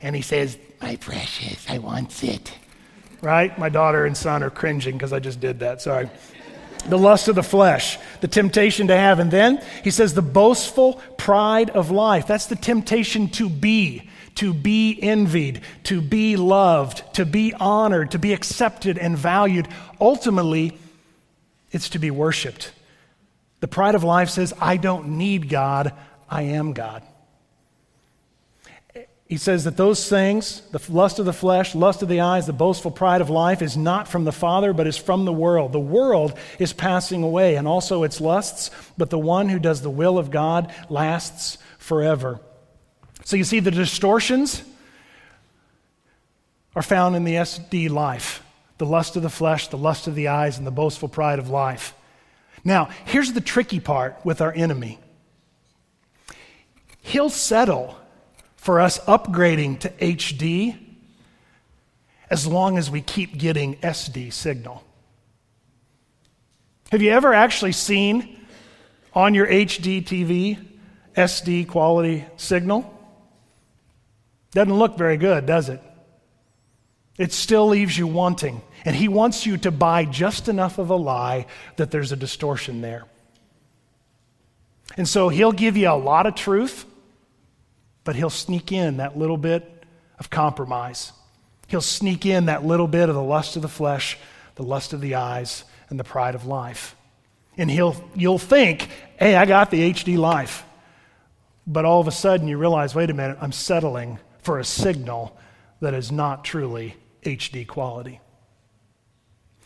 and 0.02 0.14
he 0.14 0.20
says, 0.20 0.58
My 0.82 0.96
precious, 0.96 1.64
I 1.66 1.78
want 1.78 2.22
it. 2.22 2.52
Right? 3.22 3.58
My 3.58 3.70
daughter 3.70 4.04
and 4.04 4.14
son 4.14 4.42
are 4.42 4.50
cringing 4.50 4.98
because 4.98 5.14
I 5.14 5.18
just 5.18 5.40
did 5.40 5.60
that. 5.60 5.80
Sorry. 5.80 6.10
The 6.88 6.98
lust 6.98 7.28
of 7.28 7.36
the 7.36 7.42
flesh, 7.42 7.98
the 8.20 8.28
temptation 8.28 8.88
to 8.88 8.96
have. 8.96 9.18
And 9.18 9.30
then 9.30 9.62
he 9.84 9.90
says, 9.90 10.14
the 10.14 10.22
boastful 10.22 10.94
pride 11.16 11.70
of 11.70 11.90
life. 11.90 12.26
That's 12.26 12.46
the 12.46 12.56
temptation 12.56 13.28
to 13.30 13.48
be 13.48 14.08
to 14.36 14.54
be 14.54 14.98
envied, 15.00 15.60
to 15.84 16.00
be 16.00 16.36
loved, 16.36 17.02
to 17.14 17.26
be 17.26 17.52
honored, 17.54 18.12
to 18.12 18.18
be 18.18 18.32
accepted 18.32 18.98
and 18.98 19.16
valued. 19.16 19.68
Ultimately, 20.00 20.78
it's 21.70 21.90
to 21.90 21.98
be 21.98 22.10
worshiped. 22.10 22.72
The 23.60 23.68
pride 23.68 23.94
of 23.94 24.04
life 24.04 24.30
says, 24.30 24.54
I 24.60 24.76
don't 24.76 25.18
need 25.18 25.48
God, 25.48 25.92
I 26.28 26.42
am 26.42 26.72
God. 26.72 27.02
He 29.32 29.38
says 29.38 29.64
that 29.64 29.78
those 29.78 30.10
things, 30.10 30.60
the 30.72 30.92
lust 30.92 31.18
of 31.18 31.24
the 31.24 31.32
flesh, 31.32 31.74
lust 31.74 32.02
of 32.02 32.10
the 32.10 32.20
eyes, 32.20 32.44
the 32.44 32.52
boastful 32.52 32.90
pride 32.90 33.22
of 33.22 33.30
life, 33.30 33.62
is 33.62 33.78
not 33.78 34.06
from 34.06 34.24
the 34.24 34.30
Father, 34.30 34.74
but 34.74 34.86
is 34.86 34.98
from 34.98 35.24
the 35.24 35.32
world. 35.32 35.72
The 35.72 35.80
world 35.80 36.38
is 36.58 36.74
passing 36.74 37.22
away, 37.22 37.56
and 37.56 37.66
also 37.66 38.02
its 38.02 38.20
lusts, 38.20 38.70
but 38.98 39.08
the 39.08 39.18
one 39.18 39.48
who 39.48 39.58
does 39.58 39.80
the 39.80 39.88
will 39.88 40.18
of 40.18 40.30
God 40.30 40.70
lasts 40.90 41.56
forever. 41.78 42.40
So 43.24 43.36
you 43.38 43.44
see, 43.44 43.58
the 43.58 43.70
distortions 43.70 44.62
are 46.76 46.82
found 46.82 47.16
in 47.16 47.24
the 47.24 47.36
SD 47.36 47.88
life 47.88 48.44
the 48.76 48.84
lust 48.84 49.16
of 49.16 49.22
the 49.22 49.30
flesh, 49.30 49.68
the 49.68 49.78
lust 49.78 50.06
of 50.06 50.14
the 50.14 50.28
eyes, 50.28 50.58
and 50.58 50.66
the 50.66 50.70
boastful 50.70 51.08
pride 51.08 51.38
of 51.38 51.48
life. 51.48 51.94
Now, 52.64 52.90
here's 53.06 53.32
the 53.32 53.40
tricky 53.40 53.80
part 53.80 54.20
with 54.24 54.42
our 54.42 54.52
enemy 54.52 54.98
he'll 57.00 57.30
settle 57.30 57.96
for 58.62 58.78
us 58.78 59.00
upgrading 59.06 59.80
to 59.80 59.88
HD 59.88 60.78
as 62.30 62.46
long 62.46 62.78
as 62.78 62.88
we 62.88 63.00
keep 63.00 63.36
getting 63.36 63.74
SD 63.78 64.32
signal. 64.32 64.84
Have 66.92 67.02
you 67.02 67.10
ever 67.10 67.34
actually 67.34 67.72
seen 67.72 68.38
on 69.14 69.34
your 69.34 69.48
HD 69.48 70.04
TV 70.04 70.64
SD 71.16 71.66
quality 71.66 72.24
signal? 72.36 72.88
Doesn't 74.52 74.72
look 74.72 74.96
very 74.96 75.16
good, 75.16 75.44
does 75.44 75.68
it? 75.68 75.82
It 77.18 77.32
still 77.32 77.66
leaves 77.66 77.98
you 77.98 78.06
wanting. 78.06 78.62
And 78.84 78.94
he 78.94 79.08
wants 79.08 79.44
you 79.44 79.56
to 79.56 79.72
buy 79.72 80.04
just 80.04 80.48
enough 80.48 80.78
of 80.78 80.90
a 80.90 80.96
lie 80.96 81.46
that 81.78 81.90
there's 81.90 82.12
a 82.12 82.16
distortion 82.16 82.80
there. 82.80 83.06
And 84.96 85.08
so 85.08 85.30
he'll 85.30 85.50
give 85.50 85.76
you 85.76 85.90
a 85.90 85.98
lot 85.98 86.26
of 86.26 86.36
truth, 86.36 86.86
but 88.04 88.16
he'll 88.16 88.30
sneak 88.30 88.72
in 88.72 88.98
that 88.98 89.16
little 89.16 89.36
bit 89.36 89.84
of 90.18 90.30
compromise. 90.30 91.12
He'll 91.68 91.80
sneak 91.80 92.26
in 92.26 92.46
that 92.46 92.64
little 92.64 92.88
bit 92.88 93.08
of 93.08 93.14
the 93.14 93.22
lust 93.22 93.56
of 93.56 93.62
the 93.62 93.68
flesh, 93.68 94.18
the 94.56 94.62
lust 94.62 94.92
of 94.92 95.00
the 95.00 95.14
eyes, 95.14 95.64
and 95.88 95.98
the 95.98 96.04
pride 96.04 96.34
of 96.34 96.46
life. 96.46 96.96
And 97.56 97.70
he'll, 97.70 97.96
you'll 98.14 98.38
think, 98.38 98.88
hey, 99.18 99.36
I 99.36 99.46
got 99.46 99.70
the 99.70 99.92
HD 99.92 100.16
life. 100.16 100.64
But 101.66 101.84
all 101.84 102.00
of 102.00 102.08
a 102.08 102.12
sudden 102.12 102.48
you 102.48 102.58
realize, 102.58 102.94
wait 102.94 103.10
a 103.10 103.14
minute, 103.14 103.38
I'm 103.40 103.52
settling 103.52 104.18
for 104.42 104.58
a 104.58 104.64
signal 104.64 105.36
that 105.80 105.94
is 105.94 106.10
not 106.10 106.44
truly 106.44 106.96
HD 107.24 107.66
quality. 107.66 108.20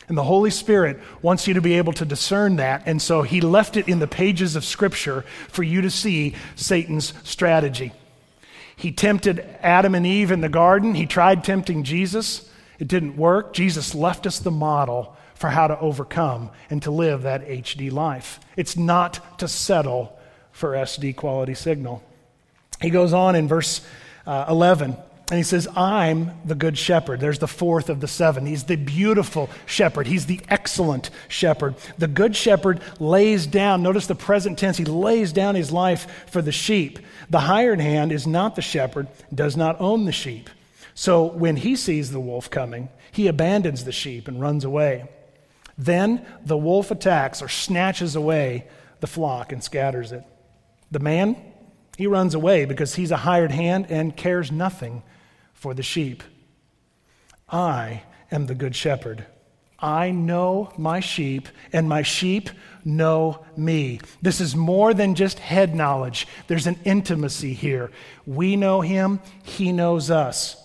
And 0.09 0.17
the 0.17 0.23
Holy 0.23 0.51
Spirit 0.51 1.01
wants 1.21 1.49
you 1.49 1.55
to 1.55 1.61
be 1.61 1.75
able 1.75 1.93
to 1.95 2.05
discern 2.05 2.57
that. 2.57 2.83
And 2.87 3.03
so 3.03 3.23
he 3.23 3.41
left 3.41 3.77
it 3.77 3.89
in 3.89 3.99
the 3.99 4.07
pages 4.07 4.55
of 4.55 4.65
Scripture 4.65 5.25
for 5.49 5.63
you 5.63 5.81
to 5.81 5.91
see 5.91 6.35
Satan's 6.55 7.13
strategy. 7.25 7.93
He 8.77 8.93
tempted 8.93 9.41
Adam 9.63 9.95
and 9.95 10.07
Eve 10.07 10.31
in 10.31 10.43
the 10.43 10.49
garden. 10.49 10.95
He 10.95 11.07
tried 11.07 11.43
tempting 11.43 11.83
Jesus. 11.83 12.49
It 12.79 12.89
didn't 12.89 13.17
work. 13.17 13.55
Jesus 13.55 13.95
left 13.95 14.27
us 14.27 14.39
the 14.39 14.51
model 14.51 15.17
for 15.35 15.49
how 15.51 15.67
to 15.67 15.79
overcome 15.81 16.51
and 16.69 16.83
to 16.83 16.91
live 16.91 17.23
that 17.23 17.47
HD 17.47 17.91
life. 17.91 18.39
It's 18.57 18.77
not 18.77 19.39
to 19.39 19.49
settle 19.49 20.19
for 20.53 20.73
SD 20.73 21.17
quality 21.17 21.55
signal. 21.55 22.03
He 22.81 22.91
goes 22.91 23.13
on 23.13 23.35
in 23.35 23.49
verse 23.49 23.81
uh, 24.27 24.47
11. 24.49 24.97
And 25.29 25.39
he 25.39 25.43
says, 25.43 25.67
I'm 25.75 26.31
the 26.45 26.55
good 26.55 26.79
shepherd. 26.79 27.19
There's 27.19 27.41
the 27.41 27.49
fourth 27.49 27.89
of 27.89 28.01
the 28.01 28.07
seven. 28.07 28.47
He's 28.47 28.65
the 28.65 28.77
beautiful 28.77 29.51
shepherd. 29.67 30.07
He's 30.07 30.27
the 30.27 30.41
excellent 30.49 31.11
shepherd. 31.27 31.75
The 31.99 32.07
good 32.07 32.37
shepherd 32.37 32.81
lays 33.01 33.45
down, 33.47 33.83
notice 33.83 34.07
the 34.07 34.15
present 34.15 34.57
tense, 34.57 34.77
he 34.77 34.85
lays 34.85 35.33
down 35.33 35.57
his 35.57 35.73
life 35.73 36.29
for 36.31 36.43
the 36.43 36.53
sheep. 36.53 37.01
The 37.29 37.41
hired 37.41 37.81
hand 37.81 38.13
is 38.13 38.25
not 38.25 38.55
the 38.55 38.63
shepherd, 38.63 39.09
does 39.35 39.57
not 39.57 39.81
own 39.81 40.05
the 40.05 40.13
sheep. 40.13 40.49
So 40.95 41.25
when 41.25 41.57
he 41.57 41.75
sees 41.75 42.13
the 42.13 42.21
wolf 42.21 42.49
coming, 42.49 42.89
he 43.11 43.27
abandons 43.27 43.85
the 43.85 43.93
sheep 43.93 44.29
and 44.29 44.41
runs 44.41 44.65
away. 44.65 45.09
Then 45.77 46.25
the 46.45 46.57
wolf 46.57 46.93
attacks 46.93 47.43
or 47.43 47.49
snatches 47.49 48.15
away 48.15 48.69
the 49.01 49.07
flock 49.09 49.51
and 49.51 49.63
scatters 49.63 50.13
it. 50.13 50.23
The 50.93 51.01
man 51.01 51.37
he 51.97 52.07
runs 52.07 52.35
away 52.35 52.65
because 52.65 52.95
he's 52.95 53.11
a 53.11 53.17
hired 53.17 53.51
hand 53.51 53.87
and 53.89 54.17
cares 54.17 54.53
nothing 54.53 55.03
for 55.57 55.75
the 55.75 55.83
sheep. 55.83 56.23
I 57.49 58.03
am 58.31 58.47
the 58.47 58.55
good 58.55 58.77
shepherd. 58.77 59.27
I 59.79 60.11
know 60.11 60.73
my 60.79 61.01
sheep, 61.01 61.49
and 61.73 61.89
my 61.89 62.03
sheep 62.03 62.49
know 62.85 63.45
me. 63.57 64.01
This 64.23 64.41
is 64.41 64.57
more 64.57 64.95
than 64.95 65.15
just 65.15 65.39
head 65.39 65.75
knowledge, 65.75 66.27
there's 66.47 66.67
an 66.67 66.79
intimacy 66.85 67.53
here. 67.53 67.91
We 68.27 68.57
know 68.57 68.81
him, 68.81 69.21
he 69.43 69.73
knows 69.73 70.11
us. 70.11 70.57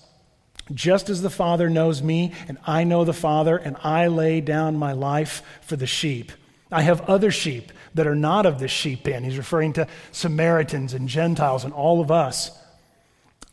Just 0.73 1.09
as 1.09 1.21
the 1.21 1.29
Father 1.29 1.69
knows 1.69 2.01
me, 2.01 2.31
and 2.47 2.57
I 2.65 2.85
know 2.85 3.03
the 3.03 3.11
Father, 3.11 3.57
and 3.57 3.75
I 3.83 4.07
lay 4.07 4.39
down 4.39 4.77
my 4.77 4.93
life 4.93 5.41
for 5.61 5.75
the 5.75 5.87
sheep. 5.87 6.31
I 6.71 6.83
have 6.83 7.01
other 7.01 7.31
sheep 7.31 7.73
that 7.95 8.07
are 8.07 8.15
not 8.15 8.45
of 8.45 8.59
this 8.59 8.71
sheep 8.71 9.03
pen. 9.03 9.25
He's 9.25 9.37
referring 9.37 9.73
to 9.73 9.87
Samaritans 10.13 10.93
and 10.93 11.09
Gentiles 11.09 11.65
and 11.65 11.73
all 11.73 11.99
of 11.99 12.11
us. 12.11 12.57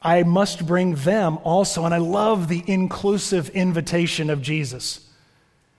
I 0.01 0.23
must 0.23 0.67
bring 0.67 0.95
them 0.95 1.39
also. 1.45 1.85
And 1.85 1.95
I 1.95 1.99
love 1.99 2.49
the 2.49 2.63
inclusive 2.67 3.49
invitation 3.51 4.31
of 4.31 4.43
Jesus. 4.43 5.09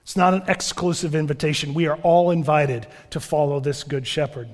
It's 0.04 0.18
not 0.18 0.34
an 0.34 0.44
exclusive 0.48 1.16
invitation. 1.16 1.74
We 1.74 1.88
are 1.88 1.98
all 1.98 2.32
invited 2.32 2.88
to 3.12 3.20
follow 3.20 3.60
this 3.60 3.84
good 3.84 4.08
shepherd. 4.08 4.50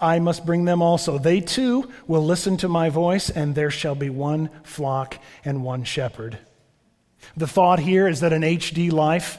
I 0.00 0.18
must 0.18 0.44
bring 0.44 0.64
them 0.64 0.82
also. 0.82 1.18
They 1.18 1.40
too 1.40 1.90
will 2.06 2.24
listen 2.24 2.56
to 2.58 2.68
my 2.68 2.88
voice, 2.90 3.30
and 3.30 3.54
there 3.54 3.70
shall 3.70 3.94
be 3.94 4.10
one 4.10 4.50
flock 4.64 5.18
and 5.44 5.62
one 5.62 5.84
shepherd. 5.84 6.38
The 7.36 7.46
thought 7.46 7.78
here 7.78 8.08
is 8.08 8.20
that 8.20 8.32
an 8.32 8.42
HD 8.42 8.90
life 8.90 9.38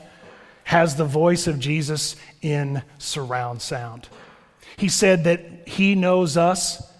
has 0.63 0.95
the 0.95 1.05
voice 1.05 1.47
of 1.47 1.59
Jesus 1.59 2.15
in 2.41 2.81
surround 2.97 3.61
sound. 3.61 4.07
He 4.77 4.89
said 4.89 5.25
that 5.25 5.67
he 5.67 5.95
knows 5.95 6.37
us 6.37 6.91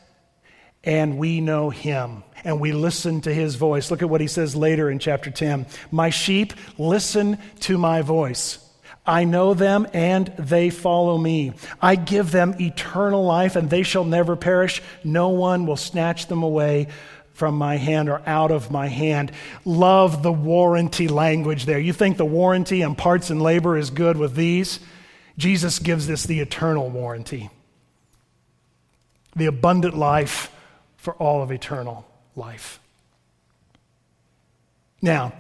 and 0.86 1.18
we 1.18 1.42
know 1.42 1.70
him 1.70 2.24
and 2.44 2.60
we 2.60 2.72
listen 2.72 3.22
to 3.22 3.34
his 3.34 3.56
voice. 3.56 3.90
Look 3.90 4.04
at 4.04 4.10
what 4.10 4.22
he 4.22 4.28
says 4.28 4.56
later 4.56 4.90
in 4.90 5.00
chapter 5.00 5.32
10. 5.32 5.66
My 5.92 6.12
sheep 6.12 6.54
listen 6.78 7.40
to 7.62 7.78
my 7.78 8.04
voice. 8.04 8.60
I 9.06 9.24
know 9.24 9.54
them 9.54 9.88
and 9.94 10.28
they 10.38 10.70
follow 10.70 11.18
me. 11.18 11.54
I 11.82 11.96
give 11.96 12.32
them 12.32 12.56
eternal 12.60 13.24
life 13.24 13.56
and 13.56 13.70
they 13.70 13.84
shall 13.84 14.06
never 14.06 14.36
perish. 14.36 14.82
No 15.04 15.30
one 15.30 15.66
will 15.66 15.78
snatch 15.78 16.28
them 16.28 16.44
away 16.44 16.88
from 17.34 17.56
my 17.56 17.76
hand 17.76 18.10
or 18.10 18.22
out 18.26 18.52
of 18.52 18.72
my 18.72 18.88
hand. 18.88 19.32
Love 19.66 20.24
the 20.24 20.32
warranty 20.32 21.08
language 21.08 21.66
there. 21.66 21.80
You 21.80 21.94
think 21.94 22.18
the 22.18 22.26
warranty 22.26 22.84
on 22.84 22.96
parts 22.96 23.30
and 23.30 23.42
labor 23.42 23.78
is 23.78 23.90
good 23.90 24.18
with 24.18 24.36
these? 24.36 24.80
Jesus 25.38 25.80
gives 25.80 26.08
this 26.08 26.24
the 26.24 26.40
eternal 26.40 26.90
warranty, 26.90 27.50
the 29.36 29.48
abundant 29.48 29.98
life 29.98 30.50
for 31.06 31.14
all 31.14 31.42
of 31.42 31.52
eternal 31.52 32.06
life. 32.36 32.80
Now, 35.02 35.34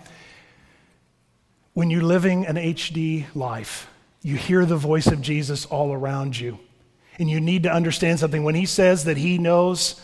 when 1.73 1.89
you're 1.89 2.03
living 2.03 2.45
an 2.45 2.55
HD 2.55 3.25
life, 3.35 3.89
you 4.21 4.35
hear 4.35 4.63
the 4.63 4.77
voice 4.77 5.07
of 5.07 5.21
Jesus 5.21 5.65
all 5.65 5.91
around 5.91 6.39
you. 6.39 6.59
And 7.17 7.29
you 7.29 7.41
need 7.41 7.63
to 7.63 7.73
understand 7.73 8.19
something. 8.19 8.43
When 8.43 8.55
he 8.55 8.65
says 8.65 9.05
that 9.05 9.17
he 9.17 9.37
knows 9.37 9.99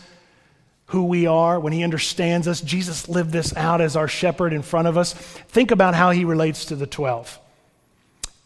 who 0.86 1.04
we 1.04 1.26
are, 1.26 1.58
when 1.58 1.72
he 1.72 1.84
understands 1.84 2.46
us. 2.46 2.60
Jesus 2.60 3.08
lived 3.08 3.30
this 3.30 3.56
out 3.56 3.80
as 3.80 3.96
our 3.96 4.08
shepherd 4.08 4.52
in 4.52 4.60
front 4.60 4.88
of 4.88 4.98
us. 4.98 5.14
Think 5.14 5.70
about 5.70 5.94
how 5.94 6.10
he 6.10 6.24
relates 6.24 6.66
to 6.66 6.76
the 6.76 6.86
12. 6.86 7.38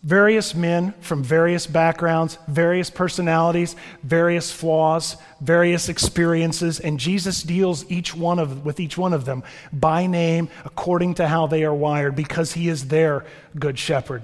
Various 0.02 0.54
men 0.54 0.92
from 1.00 1.24
various 1.24 1.66
backgrounds, 1.66 2.38
various 2.46 2.90
personalities, 2.90 3.74
various 4.02 4.52
flaws, 4.52 5.16
various 5.40 5.88
experiences, 5.88 6.78
and 6.78 7.00
Jesus 7.00 7.42
deals 7.42 7.90
each 7.90 8.14
one 8.14 8.38
of, 8.38 8.64
with 8.64 8.78
each 8.78 8.96
one 8.96 9.12
of 9.12 9.24
them 9.24 9.42
by 9.72 10.06
name 10.06 10.48
according 10.64 11.14
to 11.14 11.26
how 11.26 11.46
they 11.46 11.64
are 11.64 11.74
wired 11.74 12.14
because 12.14 12.52
he 12.52 12.68
is 12.68 12.88
their 12.88 13.24
good 13.58 13.78
shepherd. 13.78 14.22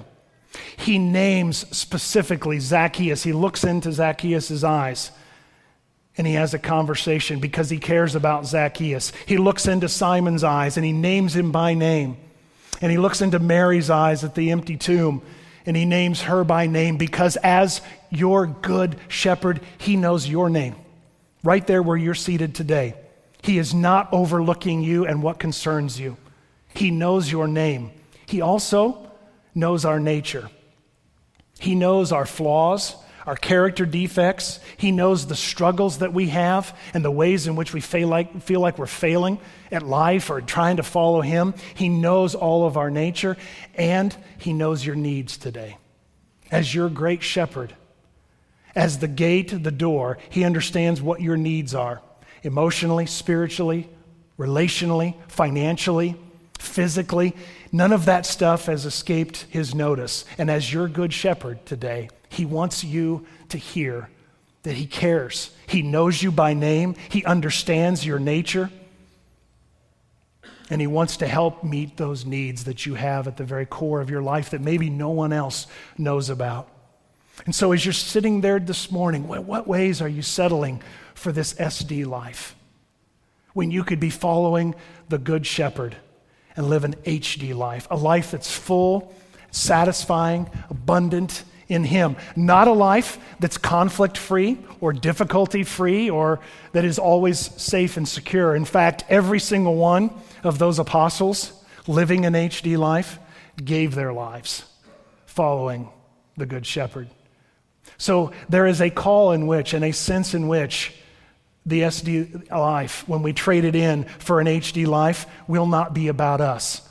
He 0.76 0.98
names 0.98 1.66
specifically 1.76 2.61
Zacchaeus. 2.61 3.22
He 3.22 3.32
looks 3.32 3.64
into 3.64 3.90
Zacchaeus' 3.90 4.62
eyes 4.62 5.11
and 6.16 6.26
he 6.26 6.35
has 6.35 6.52
a 6.52 6.58
conversation 6.58 7.40
because 7.40 7.70
he 7.70 7.78
cares 7.78 8.14
about 8.14 8.46
Zacchaeus. 8.46 9.12
He 9.26 9.38
looks 9.38 9.66
into 9.66 9.88
Simon's 9.88 10.44
eyes 10.44 10.76
and 10.76 10.85
he 10.85 10.92
names 10.92 11.35
him 11.35 11.50
by 11.52 11.74
name. 11.74 12.18
And 12.82 12.90
he 12.92 12.98
looks 12.98 13.22
into 13.22 13.38
Mary's 13.38 13.90
eyes 13.90 14.22
at 14.22 14.35
the 14.35 14.50
empty 14.50 14.76
tomb 14.76 15.22
and 15.66 15.77
he 15.77 15.85
names 15.85 16.22
her 16.22 16.44
by 16.44 16.66
name 16.66 16.96
because 16.96 17.37
as 17.37 17.81
your 18.11 18.46
good 18.46 18.96
shepherd, 19.09 19.61
he 19.79 19.96
knows 19.96 20.29
your 20.29 20.51
name. 20.51 20.77
Right 21.44 21.66
there 21.66 21.83
where 21.83 21.96
you're 21.96 22.14
seated 22.14 22.55
today. 22.55 22.94
He 23.42 23.59
is 23.59 23.75
not 23.75 24.12
overlooking 24.12 24.83
you 24.83 25.05
and 25.05 25.22
what 25.22 25.38
concerns 25.38 25.98
you. 25.98 26.16
He 26.75 26.90
knows 26.90 27.31
your 27.31 27.48
name. 27.48 27.90
He 28.27 28.40
also 28.40 29.11
knows 29.55 29.85
our 29.85 29.98
nature. 29.98 30.48
He 31.59 31.75
knows 31.75 32.12
our 32.12 32.27
flaws 32.27 32.96
our 33.26 33.37
character 33.37 33.87
defects. 33.87 34.61
He 34.76 34.90
knows 34.90 35.26
the 35.26 35.37
struggles 35.37 35.98
that 35.98 36.12
we 36.12 36.28
have 36.28 36.76
and 36.92 37.04
the 37.04 37.11
ways 37.11 37.46
in 37.46 37.56
which 37.56 37.72
we 37.72 37.80
feel 37.80 38.08
like, 38.08 38.42
feel 38.42 38.61
like 38.61 38.78
we're 38.78 38.87
failing 38.87 39.38
at 39.70 39.82
life 39.82 40.30
or 40.30 40.40
trying 40.40 40.76
to 40.76 40.82
follow 40.82 41.20
Him. 41.20 41.54
He 41.74 41.88
knows 41.88 42.35
all 42.35 42.66
of 42.66 42.76
our 42.76 42.90
nature, 42.90 43.37
and 43.74 44.16
He 44.38 44.52
knows 44.52 44.85
your 44.85 44.96
needs 44.96 45.37
today. 45.37 45.76
As 46.50 46.74
your 46.74 46.88
great 46.88 47.22
shepherd, 47.22 47.74
as 48.74 48.98
the 48.98 49.08
gate, 49.08 49.62
the 49.62 49.70
door, 49.70 50.18
He 50.30 50.44
understands 50.44 51.00
what 51.00 51.20
your 51.20 51.37
needs 51.37 51.74
are 51.74 52.02
emotionally, 52.42 53.06
spiritually, 53.06 53.88
relationally, 54.38 55.14
financially, 55.28 56.16
physically. 56.58 57.37
None 57.70 57.92
of 57.92 58.06
that 58.06 58.26
stuff 58.26 58.66
has 58.66 58.85
escaped 58.85 59.46
His 59.50 59.74
notice. 59.74 60.24
And 60.38 60.50
as 60.50 60.72
your 60.72 60.88
good 60.88 61.12
shepherd 61.12 61.64
today, 61.64 62.08
he 62.32 62.46
wants 62.46 62.82
you 62.82 63.26
to 63.50 63.58
hear 63.58 64.08
that 64.62 64.74
He 64.74 64.86
cares. 64.86 65.50
He 65.66 65.82
knows 65.82 66.22
you 66.22 66.32
by 66.32 66.54
name, 66.54 66.94
He 67.08 67.24
understands 67.24 68.06
your 68.06 68.18
nature, 68.18 68.70
and 70.70 70.80
He 70.80 70.86
wants 70.86 71.18
to 71.18 71.26
help 71.26 71.62
meet 71.62 71.96
those 71.96 72.24
needs 72.24 72.64
that 72.64 72.86
you 72.86 72.94
have 72.94 73.28
at 73.28 73.36
the 73.36 73.44
very 73.44 73.66
core 73.66 74.00
of 74.00 74.08
your 74.08 74.22
life 74.22 74.50
that 74.50 74.60
maybe 74.60 74.88
no 74.88 75.10
one 75.10 75.32
else 75.32 75.66
knows 75.98 76.30
about. 76.30 76.68
And 77.44 77.54
so, 77.54 77.72
as 77.72 77.84
you're 77.84 77.92
sitting 77.92 78.40
there 78.40 78.58
this 78.58 78.90
morning, 78.90 79.26
what, 79.26 79.66
ways 79.66 80.00
are 80.00 80.08
you 80.08 80.22
settling 80.22 80.82
for 81.14 81.32
this 81.32 81.54
SD 81.54 82.06
life? 82.06 82.54
When 83.52 83.70
you 83.70 83.84
could 83.84 84.00
be 84.00 84.10
following 84.10 84.74
the 85.08 85.18
Good 85.18 85.46
Shepherd 85.46 85.96
and 86.56 86.70
live 86.70 86.84
an 86.84 86.94
HD 87.04 87.54
life, 87.54 87.86
a 87.90 87.96
life 87.96 88.30
that's 88.30 88.50
full, 88.50 89.14
satisfying, 89.50 90.48
abundant, 90.70 91.44
in 91.72 91.85
Him. 91.85 92.16
Not 92.37 92.68
a 92.68 92.72
life 92.72 93.18
that's 93.40 93.58
conflict 93.58 94.18
free 94.18 94.58
or 94.80 94.92
difficulty 94.92 95.64
free 95.64 96.11
or 96.11 96.40
that 96.72 96.85
is 96.85 96.98
always 96.98 97.38
safe 97.61 97.96
and 97.96 98.08
secure. 98.08 98.54
In 98.54 98.64
fact, 98.64 99.04
every 99.08 99.40
single 99.40 99.76
one 99.76 100.11
of 100.42 100.58
those 100.58 100.78
apostles 100.78 101.52
living 101.87 102.24
an 102.24 102.35
HD 102.35 102.76
life 102.76 103.18
gave 103.62 103.94
their 103.94 104.12
lives 104.12 104.64
following 105.26 105.88
the 106.37 106.46
Good 106.46 106.66
Shepherd. 106.66 107.08
So 107.98 108.32
there 108.48 108.66
is 108.66 108.80
a 108.80 108.90
call 108.90 109.32
in 109.32 109.46
which 109.46 109.74
and 109.74 109.85
a 109.85 109.92
sense 109.92 110.35
in 110.35 110.48
which 110.48 110.94
the 111.64 111.82
SD 111.82 112.50
life, 112.50 113.08
when 113.08 113.22
we 113.22 113.32
trade 113.32 113.64
it 113.64 113.76
in 113.76 114.04
for 114.04 114.40
an 114.40 114.46
HD 114.46 114.87
life, 114.87 115.26
will 115.46 115.66
not 115.66 115.94
be 115.94 116.08
about 116.08 116.40
us. 116.40 116.87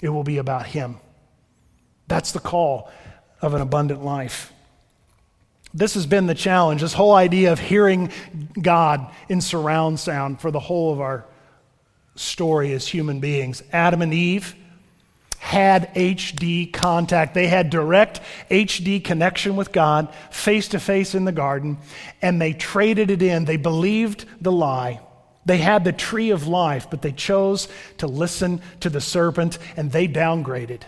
It 0.00 0.08
will 0.08 0.24
be 0.24 0.38
about 0.38 0.66
Him. 0.66 0.96
That's 2.06 2.32
the 2.32 2.40
call 2.40 2.90
of 3.40 3.54
an 3.54 3.60
abundant 3.60 4.04
life. 4.04 4.52
This 5.74 5.94
has 5.94 6.06
been 6.06 6.26
the 6.26 6.34
challenge, 6.34 6.80
this 6.80 6.94
whole 6.94 7.14
idea 7.14 7.52
of 7.52 7.58
hearing 7.58 8.10
God 8.60 9.12
in 9.28 9.40
surround 9.40 10.00
sound 10.00 10.40
for 10.40 10.50
the 10.50 10.60
whole 10.60 10.92
of 10.92 11.00
our 11.00 11.24
story 12.16 12.72
as 12.72 12.88
human 12.88 13.20
beings. 13.20 13.62
Adam 13.72 14.02
and 14.02 14.12
Eve 14.14 14.54
had 15.38 15.94
HD 15.94 16.72
contact. 16.72 17.34
They 17.34 17.46
had 17.46 17.70
direct 17.70 18.20
HD 18.50 19.02
connection 19.02 19.56
with 19.56 19.72
God 19.72 20.12
face 20.30 20.68
to 20.68 20.80
face 20.80 21.14
in 21.14 21.24
the 21.24 21.32
garden, 21.32 21.78
and 22.20 22.40
they 22.40 22.52
traded 22.52 23.10
it 23.10 23.22
in. 23.22 23.44
They 23.44 23.56
believed 23.56 24.24
the 24.40 24.52
lie. 24.52 25.00
They 25.46 25.58
had 25.58 25.84
the 25.84 25.92
tree 25.92 26.30
of 26.30 26.46
life, 26.46 26.88
but 26.90 27.02
they 27.02 27.12
chose 27.12 27.68
to 27.98 28.06
listen 28.06 28.60
to 28.80 28.90
the 28.90 29.00
serpent 29.00 29.58
and 29.76 29.90
they 29.90 30.06
downgraded. 30.06 30.82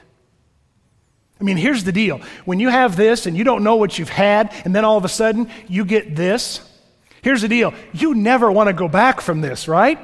I 1.40 1.44
mean, 1.44 1.56
here's 1.56 1.84
the 1.84 1.92
deal. 1.92 2.20
When 2.44 2.60
you 2.60 2.68
have 2.68 2.96
this 2.96 3.26
and 3.26 3.36
you 3.36 3.44
don't 3.44 3.64
know 3.64 3.76
what 3.76 3.98
you've 3.98 4.10
had, 4.10 4.52
and 4.64 4.74
then 4.74 4.84
all 4.84 4.98
of 4.98 5.04
a 5.04 5.08
sudden 5.08 5.48
you 5.68 5.84
get 5.84 6.14
this, 6.14 6.60
here's 7.22 7.42
the 7.42 7.48
deal. 7.48 7.72
You 7.92 8.14
never 8.14 8.52
want 8.52 8.68
to 8.68 8.74
go 8.74 8.88
back 8.88 9.20
from 9.20 9.40
this, 9.40 9.66
right? 9.66 9.98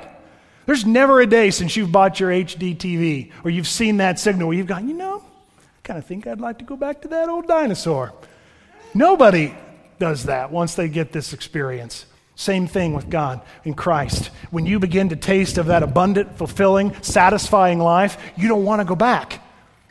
There's 0.64 0.87
never 0.87 1.20
a 1.20 1.27
day 1.27 1.51
since 1.51 1.77
you've 1.77 1.92
bought 1.92 2.18
your 2.18 2.31
HD 2.31 2.77
TV 2.77 3.33
or 3.44 3.51
you've 3.51 3.68
seen 3.68 3.99
that 3.99 4.18
signal 4.18 4.49
where 4.49 4.57
you've 4.57 4.66
gone, 4.66 4.88
you 4.88 4.94
know, 4.94 5.22
I 5.59 5.81
kind 5.85 5.99
of 5.99 6.07
think 6.07 6.27
I'd 6.27 6.40
like 6.40 6.59
to 6.59 6.64
go 6.64 6.77
back 6.77 7.03
to 7.03 7.09
that 7.09 7.29
old 7.29 7.46
dinosaur. 7.46 8.12
Nobody 8.94 9.55
does 9.99 10.25
that 10.25 10.51
once 10.51 10.75
they 10.75 10.88
get 10.88 11.12
this 11.12 11.33
experience. 11.33 12.07
Same 12.35 12.66
thing 12.66 12.92
with 12.94 13.09
God 13.09 13.40
in 13.64 13.75
Christ. 13.75 14.31
When 14.51 14.66
you 14.66 14.79
begin 14.79 15.09
to 15.11 15.16
taste 15.16 15.57
of 15.57 15.66
that 15.66 15.83
abundant, 15.83 16.37
fulfilling, 16.37 16.94
satisfying 17.03 17.79
life, 17.79 18.18
you 18.37 18.49
don't 18.49 18.64
want 18.64 18.81
to 18.81 18.85
go 18.85 18.94
back. 18.94 19.42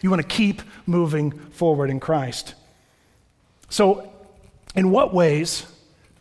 You 0.01 0.11
want 0.11 0.21
to 0.21 0.27
keep 0.27 0.61
moving 0.85 1.31
forward 1.31 1.89
in 1.89 1.99
Christ. 1.99 2.53
So, 3.69 4.11
in 4.75 4.91
what 4.91 5.13
ways 5.13 5.65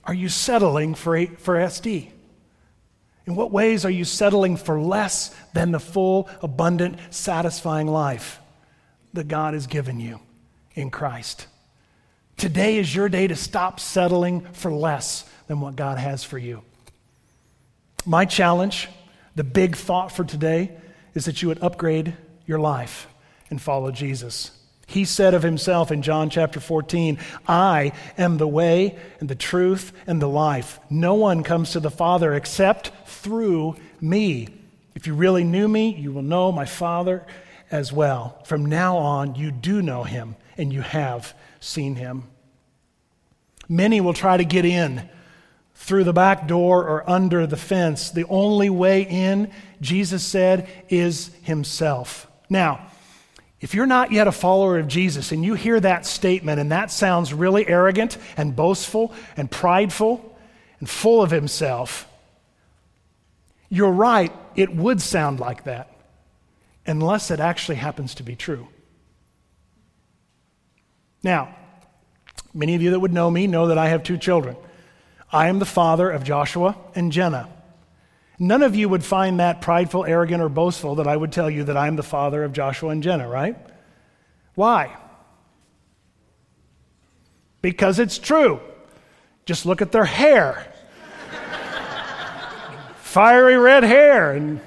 are 0.04 0.14
you 0.14 0.28
settling 0.28 0.94
for, 0.94 1.26
for 1.26 1.56
SD? 1.56 2.10
In 3.26 3.36
what 3.36 3.50
ways 3.50 3.84
are 3.84 3.90
you 3.90 4.04
settling 4.04 4.56
for 4.56 4.80
less 4.80 5.34
than 5.54 5.72
the 5.72 5.80
full, 5.80 6.28
abundant, 6.42 6.98
satisfying 7.10 7.86
life 7.86 8.40
that 9.14 9.28
God 9.28 9.54
has 9.54 9.66
given 9.66 9.98
you 9.98 10.20
in 10.74 10.90
Christ? 10.90 11.46
Today 12.36 12.76
is 12.76 12.94
your 12.94 13.08
day 13.08 13.26
to 13.26 13.36
stop 13.36 13.80
settling 13.80 14.42
for 14.52 14.72
less 14.72 15.24
than 15.46 15.60
what 15.60 15.76
God 15.76 15.98
has 15.98 16.24
for 16.24 16.36
you. 16.36 16.62
My 18.04 18.24
challenge, 18.24 18.88
the 19.34 19.44
big 19.44 19.76
thought 19.76 20.12
for 20.12 20.24
today, 20.24 20.72
is 21.14 21.24
that 21.24 21.40
you 21.40 21.48
would 21.48 21.62
upgrade 21.62 22.14
your 22.46 22.58
life 22.58 23.06
and 23.50 23.60
follow 23.60 23.90
Jesus. 23.90 24.50
He 24.86 25.04
said 25.04 25.34
of 25.34 25.42
himself 25.42 25.90
in 25.90 26.02
John 26.02 26.30
chapter 26.30 26.60
14, 26.60 27.18
I 27.48 27.92
am 28.18 28.36
the 28.36 28.48
way 28.48 28.98
and 29.18 29.28
the 29.28 29.34
truth 29.34 29.92
and 30.06 30.20
the 30.20 30.28
life. 30.28 30.78
No 30.90 31.14
one 31.14 31.42
comes 31.42 31.72
to 31.72 31.80
the 31.80 31.90
Father 31.90 32.34
except 32.34 32.92
through 33.06 33.76
me. 34.00 34.48
If 34.94 35.06
you 35.06 35.14
really 35.14 35.44
knew 35.44 35.66
me, 35.66 35.94
you 35.94 36.12
will 36.12 36.22
know 36.22 36.52
my 36.52 36.66
Father 36.66 37.26
as 37.70 37.92
well. 37.92 38.40
From 38.44 38.66
now 38.66 38.98
on, 38.98 39.34
you 39.34 39.50
do 39.50 39.80
know 39.82 40.04
him 40.04 40.36
and 40.56 40.72
you 40.72 40.82
have 40.82 41.34
seen 41.60 41.96
him. 41.96 42.24
Many 43.68 44.00
will 44.00 44.12
try 44.12 44.36
to 44.36 44.44
get 44.44 44.64
in 44.64 45.08
through 45.74 46.04
the 46.04 46.12
back 46.12 46.46
door 46.46 46.86
or 46.86 47.08
under 47.08 47.46
the 47.46 47.56
fence. 47.56 48.10
The 48.10 48.26
only 48.26 48.70
way 48.70 49.02
in, 49.02 49.50
Jesus 49.80 50.22
said, 50.22 50.68
is 50.88 51.30
himself. 51.42 52.26
Now, 52.48 52.86
if 53.64 53.72
you're 53.72 53.86
not 53.86 54.12
yet 54.12 54.26
a 54.26 54.32
follower 54.32 54.78
of 54.78 54.88
Jesus 54.88 55.32
and 55.32 55.42
you 55.42 55.54
hear 55.54 55.80
that 55.80 56.04
statement 56.04 56.60
and 56.60 56.70
that 56.70 56.90
sounds 56.90 57.32
really 57.32 57.66
arrogant 57.66 58.18
and 58.36 58.54
boastful 58.54 59.14
and 59.38 59.50
prideful 59.50 60.36
and 60.80 60.90
full 60.90 61.22
of 61.22 61.30
himself, 61.30 62.06
you're 63.70 63.90
right, 63.90 64.30
it 64.54 64.76
would 64.76 65.00
sound 65.00 65.40
like 65.40 65.64
that, 65.64 65.90
unless 66.86 67.30
it 67.30 67.40
actually 67.40 67.76
happens 67.76 68.16
to 68.16 68.22
be 68.22 68.36
true. 68.36 68.68
Now, 71.22 71.56
many 72.52 72.74
of 72.74 72.82
you 72.82 72.90
that 72.90 73.00
would 73.00 73.14
know 73.14 73.30
me 73.30 73.46
know 73.46 73.68
that 73.68 73.78
I 73.78 73.88
have 73.88 74.02
two 74.02 74.18
children. 74.18 74.56
I 75.32 75.48
am 75.48 75.58
the 75.58 75.64
father 75.64 76.10
of 76.10 76.22
Joshua 76.22 76.76
and 76.94 77.10
Jenna. 77.10 77.48
None 78.38 78.62
of 78.62 78.74
you 78.74 78.88
would 78.88 79.04
find 79.04 79.38
that 79.38 79.60
prideful, 79.60 80.04
arrogant, 80.04 80.42
or 80.42 80.48
boastful 80.48 80.96
that 80.96 81.06
I 81.06 81.16
would 81.16 81.30
tell 81.30 81.48
you 81.48 81.64
that 81.64 81.76
I'm 81.76 81.96
the 81.96 82.02
father 82.02 82.42
of 82.42 82.52
Joshua 82.52 82.90
and 82.90 83.02
Jenna, 83.02 83.28
right? 83.28 83.56
Why? 84.54 84.96
Because 87.62 87.98
it's 87.98 88.18
true. 88.18 88.60
Just 89.46 89.66
look 89.66 89.82
at 89.82 89.92
their 89.92 90.04
hair 90.04 90.72
fiery 92.96 93.56
red 93.56 93.84
hair. 93.84 94.32
And 94.32 94.60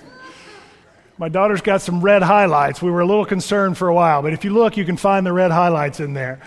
My 1.17 1.29
daughter's 1.29 1.61
got 1.61 1.81
some 1.81 2.01
red 2.01 2.21
highlights. 2.21 2.81
We 2.81 2.91
were 2.91 3.01
a 3.01 3.05
little 3.05 3.25
concerned 3.25 3.77
for 3.77 3.87
a 3.87 3.93
while, 3.93 4.21
but 4.21 4.33
if 4.33 4.45
you 4.45 4.51
look, 4.51 4.77
you 4.77 4.85
can 4.85 4.97
find 4.97 5.25
the 5.25 5.33
red 5.33 5.51
highlights 5.51 5.99
in 5.99 6.13
there. 6.13 6.39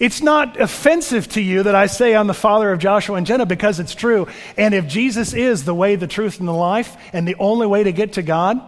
It's 0.00 0.22
not 0.22 0.58
offensive 0.58 1.28
to 1.32 1.42
you 1.42 1.62
that 1.64 1.74
I 1.74 1.84
say 1.84 2.16
I'm 2.16 2.26
the 2.26 2.32
father 2.32 2.72
of 2.72 2.78
Joshua 2.78 3.16
and 3.16 3.26
Jenna 3.26 3.44
because 3.44 3.78
it's 3.78 3.94
true. 3.94 4.28
And 4.56 4.74
if 4.74 4.88
Jesus 4.88 5.34
is 5.34 5.66
the 5.66 5.74
way, 5.74 5.94
the 5.94 6.06
truth, 6.06 6.40
and 6.40 6.48
the 6.48 6.52
life, 6.52 6.96
and 7.12 7.28
the 7.28 7.36
only 7.38 7.66
way 7.66 7.84
to 7.84 7.92
get 7.92 8.14
to 8.14 8.22
God 8.22 8.62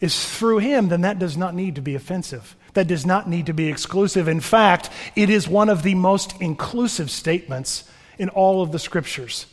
is 0.00 0.38
through 0.38 0.58
him, 0.58 0.88
then 0.88 1.02
that 1.02 1.18
does 1.18 1.36
not 1.36 1.54
need 1.54 1.74
to 1.74 1.82
be 1.82 1.94
offensive. 1.94 2.56
That 2.72 2.86
does 2.86 3.04
not 3.04 3.28
need 3.28 3.46
to 3.46 3.52
be 3.52 3.68
exclusive. 3.68 4.26
In 4.26 4.40
fact, 4.40 4.88
it 5.14 5.28
is 5.28 5.46
one 5.46 5.68
of 5.68 5.82
the 5.82 5.94
most 5.94 6.40
inclusive 6.40 7.10
statements 7.10 7.84
in 8.16 8.30
all 8.30 8.62
of 8.62 8.72
the 8.72 8.78
scriptures. 8.78 9.44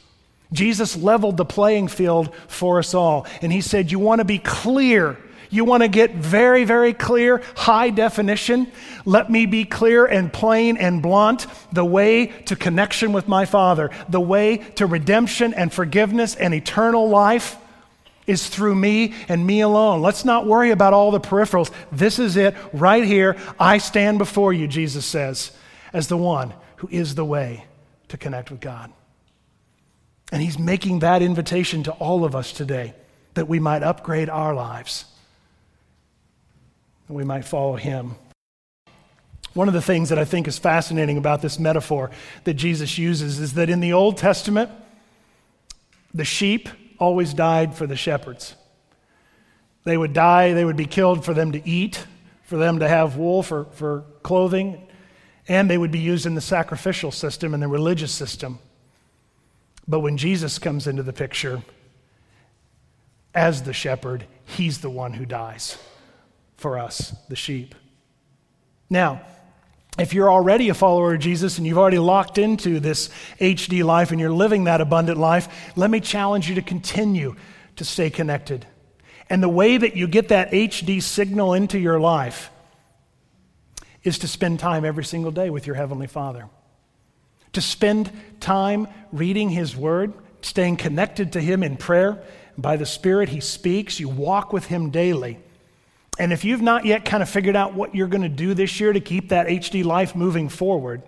Jesus 0.53 0.95
leveled 0.95 1.35
the 1.35 1.43
playing 1.43 1.89
field 1.89 2.33
for 2.47 2.79
us 2.79 2.93
all. 2.93 3.27
And 3.41 3.51
he 3.51 3.59
said, 3.59 3.91
You 3.91 3.99
want 3.99 4.19
to 4.19 4.25
be 4.25 4.39
clear 4.39 5.17
you 5.55 5.65
want 5.65 5.83
to 5.83 5.89
get 5.89 6.13
very, 6.15 6.65
very 6.65 6.93
clear, 6.93 7.41
high 7.55 7.89
definition? 7.89 8.71
Let 9.05 9.29
me 9.29 9.45
be 9.45 9.65
clear 9.65 10.05
and 10.05 10.31
plain 10.31 10.77
and 10.77 11.01
blunt. 11.01 11.47
The 11.71 11.85
way 11.85 12.27
to 12.27 12.55
connection 12.55 13.13
with 13.13 13.27
my 13.27 13.45
Father, 13.45 13.89
the 14.09 14.21
way 14.21 14.57
to 14.75 14.85
redemption 14.85 15.53
and 15.53 15.73
forgiveness 15.73 16.35
and 16.35 16.53
eternal 16.53 17.09
life 17.09 17.57
is 18.27 18.47
through 18.47 18.75
me 18.75 19.13
and 19.27 19.45
me 19.45 19.61
alone. 19.61 20.01
Let's 20.01 20.25
not 20.25 20.47
worry 20.47 20.71
about 20.71 20.93
all 20.93 21.11
the 21.11 21.19
peripherals. 21.19 21.71
This 21.91 22.19
is 22.19 22.37
it 22.37 22.55
right 22.73 23.03
here. 23.03 23.37
I 23.59 23.77
stand 23.77 24.17
before 24.17 24.53
you, 24.53 24.67
Jesus 24.67 25.05
says, 25.05 25.51
as 25.93 26.07
the 26.07 26.17
one 26.17 26.53
who 26.77 26.87
is 26.91 27.15
the 27.15 27.25
way 27.25 27.65
to 28.09 28.17
connect 28.17 28.51
with 28.51 28.59
God. 28.59 28.91
And 30.31 30.41
he's 30.41 30.57
making 30.57 30.99
that 30.99 31.21
invitation 31.21 31.83
to 31.83 31.91
all 31.93 32.25
of 32.25 32.35
us 32.35 32.51
today 32.51 32.93
that 33.35 33.47
we 33.47 33.59
might 33.59 33.83
upgrade 33.83 34.29
our 34.29 34.55
lives 34.55 35.05
and 37.07 37.17
we 37.17 37.23
might 37.23 37.45
follow 37.45 37.75
him. 37.75 38.15
One 39.53 39.67
of 39.69 39.73
the 39.73 39.81
things 39.81 40.09
that 40.09 40.19
I 40.19 40.25
think 40.25 40.47
is 40.47 40.57
fascinating 40.57 41.17
about 41.17 41.41
this 41.41 41.57
metaphor 41.59 42.11
that 42.43 42.55
Jesus 42.55 42.97
uses 42.97 43.39
is 43.39 43.53
that 43.53 43.69
in 43.69 43.79
the 43.79 43.93
Old 43.93 44.17
Testament, 44.17 44.69
the 46.13 46.25
sheep 46.25 46.67
always 46.99 47.33
died 47.33 47.73
for 47.73 47.87
the 47.87 47.95
shepherds. 47.95 48.55
They 49.85 49.97
would 49.97 50.13
die, 50.13 50.53
they 50.53 50.65
would 50.65 50.75
be 50.75 50.85
killed 50.85 51.23
for 51.23 51.33
them 51.33 51.53
to 51.53 51.67
eat, 51.67 52.05
for 52.43 52.57
them 52.57 52.79
to 52.79 52.87
have 52.87 53.15
wool, 53.15 53.43
for, 53.43 53.65
for 53.71 54.03
clothing, 54.23 54.85
and 55.47 55.69
they 55.69 55.77
would 55.77 55.91
be 55.91 55.99
used 55.99 56.25
in 56.25 56.35
the 56.35 56.41
sacrificial 56.41 57.11
system 57.11 57.53
and 57.53 57.63
the 57.63 57.67
religious 57.67 58.11
system. 58.11 58.59
But 59.87 60.01
when 60.01 60.17
Jesus 60.17 60.59
comes 60.59 60.87
into 60.87 61.03
the 61.03 61.13
picture 61.13 61.61
as 63.33 63.63
the 63.63 63.73
shepherd, 63.73 64.25
he's 64.45 64.79
the 64.79 64.89
one 64.89 65.13
who 65.13 65.25
dies 65.25 65.77
for 66.57 66.77
us, 66.79 67.15
the 67.29 67.35
sheep. 67.35 67.75
Now, 68.89 69.21
if 69.97 70.13
you're 70.13 70.31
already 70.31 70.69
a 70.69 70.73
follower 70.73 71.13
of 71.13 71.21
Jesus 71.21 71.57
and 71.57 71.65
you've 71.65 71.77
already 71.77 71.99
locked 71.99 72.37
into 72.37 72.79
this 72.79 73.09
HD 73.39 73.83
life 73.83 74.11
and 74.11 74.19
you're 74.19 74.29
living 74.29 74.65
that 74.65 74.81
abundant 74.81 75.17
life, 75.17 75.73
let 75.77 75.89
me 75.89 76.01
challenge 76.01 76.49
you 76.49 76.55
to 76.55 76.61
continue 76.61 77.35
to 77.77 77.85
stay 77.85 78.09
connected. 78.09 78.65
And 79.29 79.41
the 79.41 79.49
way 79.49 79.77
that 79.77 79.95
you 79.95 80.07
get 80.07 80.27
that 80.29 80.51
HD 80.51 81.01
signal 81.01 81.53
into 81.53 81.79
your 81.79 81.99
life 81.99 82.51
is 84.03 84.19
to 84.19 84.27
spend 84.27 84.59
time 84.59 84.85
every 84.85 85.03
single 85.03 85.31
day 85.31 85.49
with 85.49 85.65
your 85.65 85.75
Heavenly 85.75 86.07
Father. 86.07 86.47
To 87.53 87.61
spend 87.61 88.11
time 88.39 88.87
reading 89.11 89.49
His 89.49 89.75
Word, 89.75 90.13
staying 90.41 90.77
connected 90.77 91.33
to 91.33 91.41
Him 91.41 91.63
in 91.63 91.77
prayer. 91.77 92.21
By 92.57 92.75
the 92.75 92.85
Spirit, 92.85 93.29
He 93.29 93.39
speaks. 93.39 93.99
You 93.99 94.09
walk 94.09 94.53
with 94.53 94.65
Him 94.65 94.89
daily. 94.91 95.39
And 96.17 96.31
if 96.31 96.45
you've 96.45 96.61
not 96.61 96.85
yet 96.85 97.03
kind 97.03 97.21
of 97.21 97.29
figured 97.29 97.55
out 97.55 97.73
what 97.73 97.93
you're 97.93 98.07
going 98.07 98.23
to 98.23 98.29
do 98.29 98.53
this 98.53 98.79
year 98.79 98.93
to 98.93 99.01
keep 99.01 99.29
that 99.29 99.47
HD 99.47 99.83
life 99.83 100.15
moving 100.15 100.47
forward, 100.47 101.01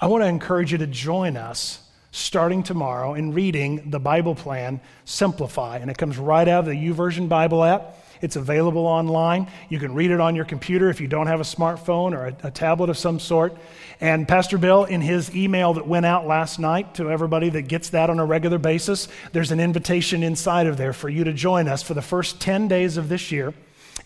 I 0.00 0.06
want 0.06 0.22
to 0.22 0.28
encourage 0.28 0.72
you 0.72 0.78
to 0.78 0.86
join 0.86 1.36
us 1.36 1.80
starting 2.10 2.62
tomorrow 2.62 3.14
in 3.14 3.32
reading 3.32 3.90
the 3.90 3.98
Bible 3.98 4.34
plan 4.34 4.80
Simplify. 5.04 5.78
And 5.78 5.90
it 5.90 5.98
comes 5.98 6.16
right 6.16 6.46
out 6.46 6.60
of 6.60 6.66
the 6.66 6.72
YouVersion 6.72 7.28
Bible 7.28 7.64
app. 7.64 7.98
It's 8.22 8.36
available 8.36 8.86
online. 8.86 9.50
You 9.68 9.78
can 9.78 9.94
read 9.94 10.10
it 10.10 10.20
on 10.20 10.34
your 10.34 10.44
computer 10.44 10.88
if 10.88 11.00
you 11.00 11.08
don't 11.08 11.26
have 11.26 11.40
a 11.40 11.44
smartphone 11.44 12.12
or 12.12 12.28
a, 12.28 12.48
a, 12.48 12.50
tablet 12.50 12.88
of 12.88 12.96
some 12.96 13.18
sort. 13.18 13.56
And 14.00 14.26
Pastor 14.26 14.56
Bill, 14.56 14.84
in 14.84 15.00
his 15.00 15.34
email 15.34 15.74
that 15.74 15.86
went 15.86 16.06
out 16.06 16.26
last 16.26 16.58
night 16.58 16.94
to 16.94 17.10
everybody 17.10 17.50
that 17.50 17.62
gets 17.62 17.90
that 17.90 18.08
on 18.08 18.18
a 18.18 18.24
regular 18.24 18.58
basis, 18.58 19.08
there's 19.32 19.50
an 19.50 19.60
invitation 19.60 20.22
inside 20.22 20.66
of 20.68 20.76
there 20.76 20.92
for 20.92 21.08
you 21.08 21.24
to 21.24 21.32
join 21.32 21.68
us 21.68 21.82
for 21.82 21.94
the 21.94 22.02
first 22.02 22.40
10 22.40 22.68
days 22.68 22.96
of 22.96 23.08
this 23.08 23.30
year 23.32 23.52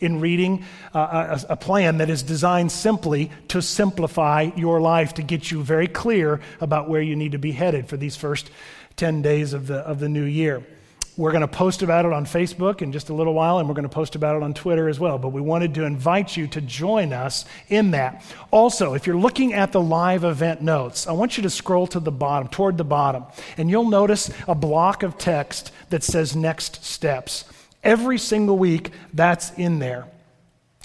in 0.01 0.21
reading 0.21 0.65
uh, 0.95 1.39
a, 1.49 1.53
a 1.53 1.57
plan 1.57 1.99
that 1.99 2.11
is 2.11 2.23
designed 2.23 2.73
simply 2.73 3.31
to 3.49 3.61
simplify 3.63 4.51
your 4.57 4.81
life, 4.81 5.15
to 5.15 5.23
get 5.23 5.51
you 5.51 5.63
very 5.63 5.89
clear 5.89 6.41
about 6.61 6.89
where 6.89 7.03
you 7.03 7.17
need 7.17 7.33
to 7.33 7.39
be 7.39 7.53
headed 7.53 7.89
for 7.89 7.97
these 7.97 8.17
first 8.17 8.51
10 8.97 9.23
days 9.23 9.53
of 9.53 9.67
the, 9.67 9.79
of 9.79 10.01
the 10.01 10.09
new 10.09 10.25
year. 10.25 10.63
We're 11.19 11.33
going 11.33 11.41
to 11.41 11.49
post 11.49 11.83
about 11.83 12.05
it 12.05 12.13
on 12.13 12.27
Facebook 12.27 12.81
in 12.81 12.93
just 12.93 13.09
a 13.09 13.13
little 13.13 13.35
while, 13.35 13.59
and 13.59 13.69
we're 13.69 13.75
going 13.75 13.83
to 13.83 13.89
post 13.89 14.15
about 14.15 14.37
it 14.37 14.43
on 14.45 14.55
Twitter 14.55 14.89
as 14.89 15.01
well. 15.01 15.19
But 15.19 15.31
we 15.31 15.41
wanted 15.41 15.75
to 15.75 15.83
invite 15.83 16.37
you 16.37 16.47
to 16.47 16.61
join 16.61 17.13
us 17.13 17.45
in 17.69 17.91
that. 17.91 18.25
Also, 18.53 18.95
if 18.95 19.05
you're 19.05 19.17
looking 19.17 19.53
at 19.53 19.73
the 19.73 19.81
live 19.81 20.23
event 20.23 20.63
notes, 20.63 21.09
I 21.09 21.13
want 21.13 21.37
you 21.37 21.43
to 21.43 21.51
scroll 21.51 21.89
to 21.89 21.99
the 21.99 22.13
bottom, 22.13 22.47
toward 22.47 22.79
the 22.79 22.85
bottom, 22.85 23.25
and 23.57 23.69
you'll 23.69 23.89
notice 23.89 24.31
a 24.47 24.55
block 24.55 25.03
of 25.03 25.19
text 25.19 25.73
that 25.91 26.05
says 26.05 26.37
Next 26.37 26.85
Steps. 26.85 27.45
Every 27.83 28.19
single 28.19 28.59
week, 28.59 28.91
that's 29.13 29.51
in 29.53 29.79
there. 29.79 30.07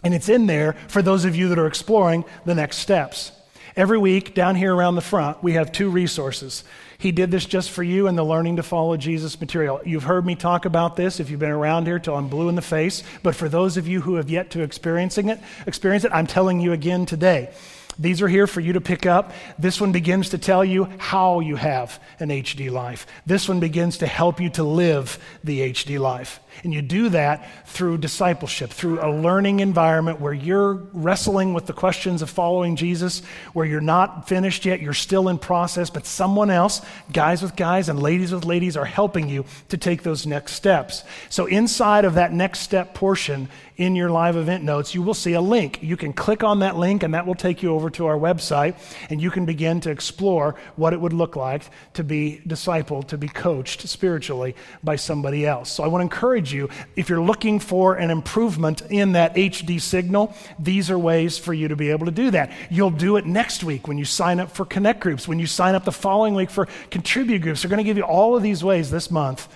And 0.03 0.13
it's 0.13 0.29
in 0.29 0.47
there 0.47 0.73
for 0.87 1.01
those 1.01 1.25
of 1.25 1.35
you 1.35 1.49
that 1.49 1.59
are 1.59 1.67
exploring 1.67 2.25
the 2.45 2.55
next 2.55 2.77
steps. 2.77 3.31
Every 3.75 3.97
week, 3.97 4.35
down 4.35 4.55
here 4.55 4.75
around 4.75 4.95
the 4.95 5.01
front, 5.01 5.41
we 5.41 5.53
have 5.53 5.71
two 5.71 5.89
resources. 5.89 6.63
He 6.99 7.11
did 7.11 7.31
this 7.31 7.45
just 7.45 7.71
for 7.71 7.81
you 7.81 8.07
in 8.07 8.15
the 8.15 8.23
Learning 8.23 8.57
to 8.57 8.63
Follow 8.63 8.95
Jesus 8.97 9.39
material. 9.39 9.81
You've 9.83 10.03
heard 10.03 10.25
me 10.25 10.35
talk 10.35 10.65
about 10.65 10.95
this 10.95 11.19
if 11.19 11.31
you've 11.31 11.39
been 11.39 11.49
around 11.49 11.87
here 11.87 11.97
till 11.97 12.15
I'm 12.15 12.29
blue 12.29 12.49
in 12.49 12.55
the 12.55 12.61
face. 12.61 13.01
But 13.23 13.35
for 13.35 13.49
those 13.49 13.75
of 13.77 13.87
you 13.87 14.01
who 14.01 14.15
have 14.15 14.29
yet 14.29 14.51
to 14.51 14.61
experiencing 14.61 15.29
it, 15.29 15.39
experience 15.65 16.05
it, 16.05 16.11
I'm 16.13 16.27
telling 16.27 16.59
you 16.59 16.71
again 16.71 17.07
today. 17.07 17.51
These 17.97 18.21
are 18.21 18.27
here 18.27 18.47
for 18.47 18.59
you 18.59 18.73
to 18.73 18.81
pick 18.81 19.05
up. 19.05 19.33
This 19.57 19.81
one 19.81 19.91
begins 19.91 20.29
to 20.29 20.37
tell 20.37 20.63
you 20.63 20.85
how 20.97 21.39
you 21.39 21.55
have 21.55 21.99
an 22.19 22.29
HD 22.29 22.71
life. 22.71 23.07
This 23.25 23.49
one 23.49 23.59
begins 23.59 23.97
to 23.99 24.07
help 24.07 24.39
you 24.39 24.49
to 24.51 24.63
live 24.63 25.19
the 25.43 25.71
HD 25.71 25.99
life. 25.99 26.39
And 26.63 26.73
you 26.73 26.81
do 26.81 27.09
that 27.09 27.67
through 27.67 27.97
discipleship, 27.97 28.69
through 28.69 29.01
a 29.01 29.09
learning 29.11 29.59
environment 29.59 30.19
where 30.19 30.33
you're 30.33 30.73
wrestling 30.93 31.53
with 31.53 31.65
the 31.65 31.73
questions 31.73 32.21
of 32.21 32.29
following 32.29 32.75
Jesus, 32.75 33.21
where 33.53 33.65
you're 33.65 33.81
not 33.81 34.27
finished 34.27 34.65
yet, 34.65 34.81
you're 34.81 34.93
still 34.93 35.29
in 35.29 35.37
process, 35.37 35.89
but 35.89 36.05
someone 36.05 36.49
else, 36.49 36.81
guys 37.11 37.41
with 37.41 37.55
guys 37.55 37.89
and 37.89 38.01
ladies 38.01 38.31
with 38.31 38.45
ladies, 38.45 38.77
are 38.77 38.85
helping 38.85 39.27
you 39.27 39.45
to 39.69 39.77
take 39.77 40.03
those 40.03 40.25
next 40.25 40.53
steps. 40.53 41.03
So, 41.29 41.45
inside 41.45 42.05
of 42.05 42.15
that 42.15 42.33
next 42.33 42.59
step 42.59 42.93
portion 42.93 43.49
in 43.75 43.95
your 43.95 44.11
live 44.11 44.35
event 44.35 44.63
notes, 44.63 44.93
you 44.93 45.01
will 45.01 45.15
see 45.15 45.33
a 45.33 45.41
link. 45.41 45.81
You 45.81 45.97
can 45.97 46.13
click 46.13 46.43
on 46.43 46.59
that 46.59 46.77
link, 46.77 47.01
and 47.01 47.13
that 47.15 47.25
will 47.25 47.35
take 47.35 47.63
you 47.63 47.73
over 47.73 47.89
to 47.91 48.05
our 48.05 48.17
website, 48.17 48.75
and 49.09 49.21
you 49.21 49.31
can 49.31 49.45
begin 49.45 49.81
to 49.81 49.89
explore 49.89 50.55
what 50.75 50.93
it 50.93 51.01
would 51.01 51.13
look 51.13 51.35
like 51.35 51.63
to 51.93 52.03
be 52.03 52.41
discipled, 52.47 53.07
to 53.07 53.17
be 53.17 53.27
coached 53.27 53.87
spiritually 53.87 54.55
by 54.83 54.95
somebody 54.95 55.45
else. 55.45 55.71
So, 55.71 55.83
I 55.83 55.87
want 55.87 56.09
to 56.09 56.15
encourage 56.43 56.53
you, 56.53 56.69
if 56.95 57.09
you're 57.09 57.21
looking 57.21 57.59
for 57.59 57.95
an 57.95 58.11
improvement 58.11 58.81
in 58.89 59.13
that 59.13 59.35
HD 59.35 59.79
signal, 59.79 60.33
these 60.59 60.89
are 60.89 60.99
ways 60.99 61.37
for 61.37 61.53
you 61.53 61.67
to 61.69 61.75
be 61.75 61.89
able 61.91 62.05
to 62.05 62.11
do 62.11 62.31
that. 62.31 62.51
You'll 62.69 62.91
do 62.91 63.17
it 63.17 63.25
next 63.25 63.63
week 63.63 63.87
when 63.87 63.97
you 63.97 64.05
sign 64.05 64.39
up 64.39 64.51
for 64.51 64.65
Connect 64.65 64.99
groups, 64.99 65.27
when 65.27 65.39
you 65.39 65.47
sign 65.47 65.75
up 65.75 65.85
the 65.85 65.91
following 65.91 66.35
week 66.35 66.49
for 66.49 66.67
Contribute 66.89 67.41
groups. 67.41 67.61
They're 67.61 67.69
going 67.69 67.77
to 67.77 67.83
give 67.83 67.97
you 67.97 68.03
all 68.03 68.35
of 68.35 68.43
these 68.43 68.63
ways 68.63 68.91
this 68.91 69.09
month 69.09 69.47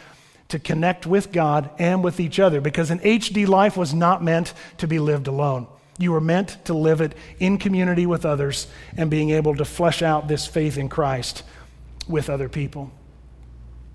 to 0.50 0.60
connect 0.60 1.06
with 1.06 1.34
God 1.34 1.70
and 1.78 2.04
with 2.04 2.22
each 2.22 2.40
other 2.40 2.62
because 2.62 2.90
an 2.90 3.00
HD 3.00 3.46
life 3.48 3.76
was 3.76 3.94
not 3.94 4.24
meant 4.24 4.54
to 4.78 4.88
be 4.88 4.98
lived 4.98 5.28
alone. 5.28 5.68
You 6.00 6.14
were 6.14 6.22
meant 6.22 6.58
to 6.66 6.74
live 6.74 7.02
it 7.02 7.14
in 7.40 7.58
community 7.58 8.06
with 8.06 8.26
others 8.26 8.68
and 8.96 9.10
being 9.10 9.32
able 9.32 9.56
to 9.56 9.66
flesh 9.66 10.02
out 10.02 10.28
this 10.28 10.48
faith 10.48 10.78
in 10.78 10.88
Christ 10.88 11.44
with 12.08 12.30
other 12.30 12.48
people. 12.48 12.92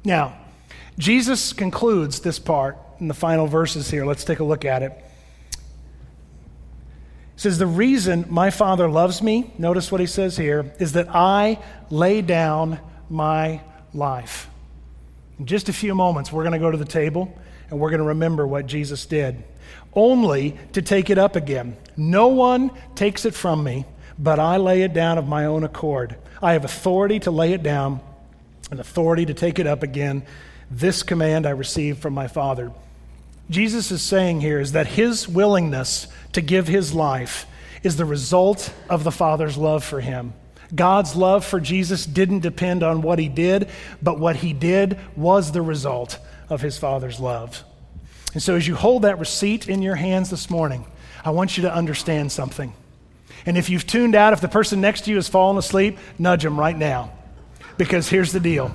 Now, 0.05 0.42
Jesus 0.99 1.53
concludes 1.53 2.21
this 2.21 2.39
part 2.39 2.77
in 3.01 3.09
the 3.09 3.15
final 3.15 3.47
verses 3.47 3.91
here. 3.91 4.05
Let's 4.05 4.25
take 4.25 4.41
a 4.41 4.45
look 4.45 4.65
at 4.65 4.83
it. 4.83 4.93
He 7.35 7.41
says, 7.41 7.59
The 7.59 7.67
reason 7.67 8.27
my 8.29 8.51
Father 8.51 8.89
loves 8.89 9.23
me, 9.23 9.53
notice 9.59 9.91
what 9.91 10.01
he 10.01 10.07
says 10.07 10.37
here, 10.37 10.73
is 10.79 10.93
that 10.93 11.09
I 11.15 11.59
lay 11.91 12.23
down 12.23 12.79
my 13.09 13.63
life. 13.95 14.49
In 15.39 15.47
just 15.47 15.69
a 15.69 15.73
few 15.73 15.95
moments, 15.95 16.31
we're 16.31 16.45
going 16.45 16.53
to 16.53 16.59
go 16.59 16.71
to 16.71 16.79
the 16.79 16.85
table 16.85 17.37
and 17.71 17.81
we're 17.81 17.91
going 17.91 18.01
to 18.01 18.09
remember 18.09 18.47
what 18.47 18.67
Jesus 18.67 19.07
did, 19.07 19.43
only 19.95 20.59
to 20.75 20.83
take 20.83 21.09
it 21.09 21.19
up 21.19 21.37
again. 21.37 21.77
No 21.97 22.29
one 22.29 22.71
takes 22.95 23.25
it 23.25 23.35
from 23.35 23.65
me, 23.65 23.87
but 24.19 24.39
I 24.39 24.59
lay 24.59 24.83
it 24.83 24.93
down 24.93 25.17
of 25.17 25.27
my 25.27 25.47
own 25.47 25.65
accord. 25.65 26.17
I 26.43 26.53
have 26.53 26.65
authority 26.65 27.19
to 27.21 27.31
lay 27.31 27.55
it 27.55 27.63
down 27.63 28.01
and 28.71 28.79
authority 28.79 29.27
to 29.27 29.35
take 29.35 29.59
it 29.59 29.67
up 29.67 29.83
again. 29.83 30.25
This 30.75 31.03
command 31.03 31.47
I 31.47 31.51
received 31.51 32.01
from 32.01 32.15
my 32.15 32.29
Father. 32.29 32.73
Jesus 33.51 33.91
is 33.91 34.01
saying 34.01 34.41
here 34.41 34.59
is 34.59 34.73
that 34.73 34.87
his 34.87 35.29
willingness 35.29 36.09
to 36.33 36.41
give 36.41 36.67
his 36.67 36.95
life 36.95 37.45
is 37.83 37.97
the 37.97 38.07
result 38.07 38.73
of 38.89 39.05
the 39.05 39.13
Father's 39.13 39.59
love 39.59 39.85
for 39.85 40.01
him. 40.01 40.33
God's 40.75 41.15
love 41.15 41.45
for 41.45 41.61
Jesus 41.61 42.07
didn't 42.07 42.41
depend 42.41 42.83
on 42.83 43.03
what 43.03 43.19
he 43.19 43.29
did, 43.29 43.69
but 44.01 44.19
what 44.19 44.37
he 44.37 44.55
did 44.55 44.99
was 45.15 45.53
the 45.53 45.61
result 45.61 46.19
of 46.49 46.63
his 46.63 46.79
Father's 46.79 47.21
love. 47.21 47.63
And 48.33 48.43
so, 48.43 48.55
as 48.57 48.67
you 48.67 48.75
hold 48.75 49.03
that 49.03 49.19
receipt 49.19 49.69
in 49.69 49.83
your 49.83 49.97
hands 49.97 50.31
this 50.31 50.49
morning, 50.49 50.87
I 51.23 51.31
want 51.33 51.59
you 51.59 51.65
to 51.65 51.75
understand 51.75 52.33
something. 52.33 52.73
And 53.45 53.59
if 53.59 53.69
you've 53.69 53.87
tuned 53.87 54.15
out, 54.15 54.33
if 54.33 54.41
the 54.41 54.49
person 54.49 54.81
next 54.81 55.03
to 55.03 55.11
you 55.11 55.17
has 55.17 55.29
fallen 55.29 55.59
asleep, 55.59 55.99
nudge 56.19 56.43
them 56.43 56.59
right 56.59 56.77
now. 56.77 57.13
Because 57.77 58.09
here's 58.09 58.33
the 58.33 58.41
deal 58.41 58.75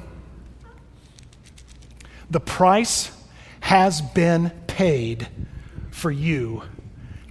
the 2.30 2.40
price 2.40 3.12
has 3.60 4.02
been 4.02 4.52
paid 4.68 5.28
for 5.92 6.12
you 6.12 6.64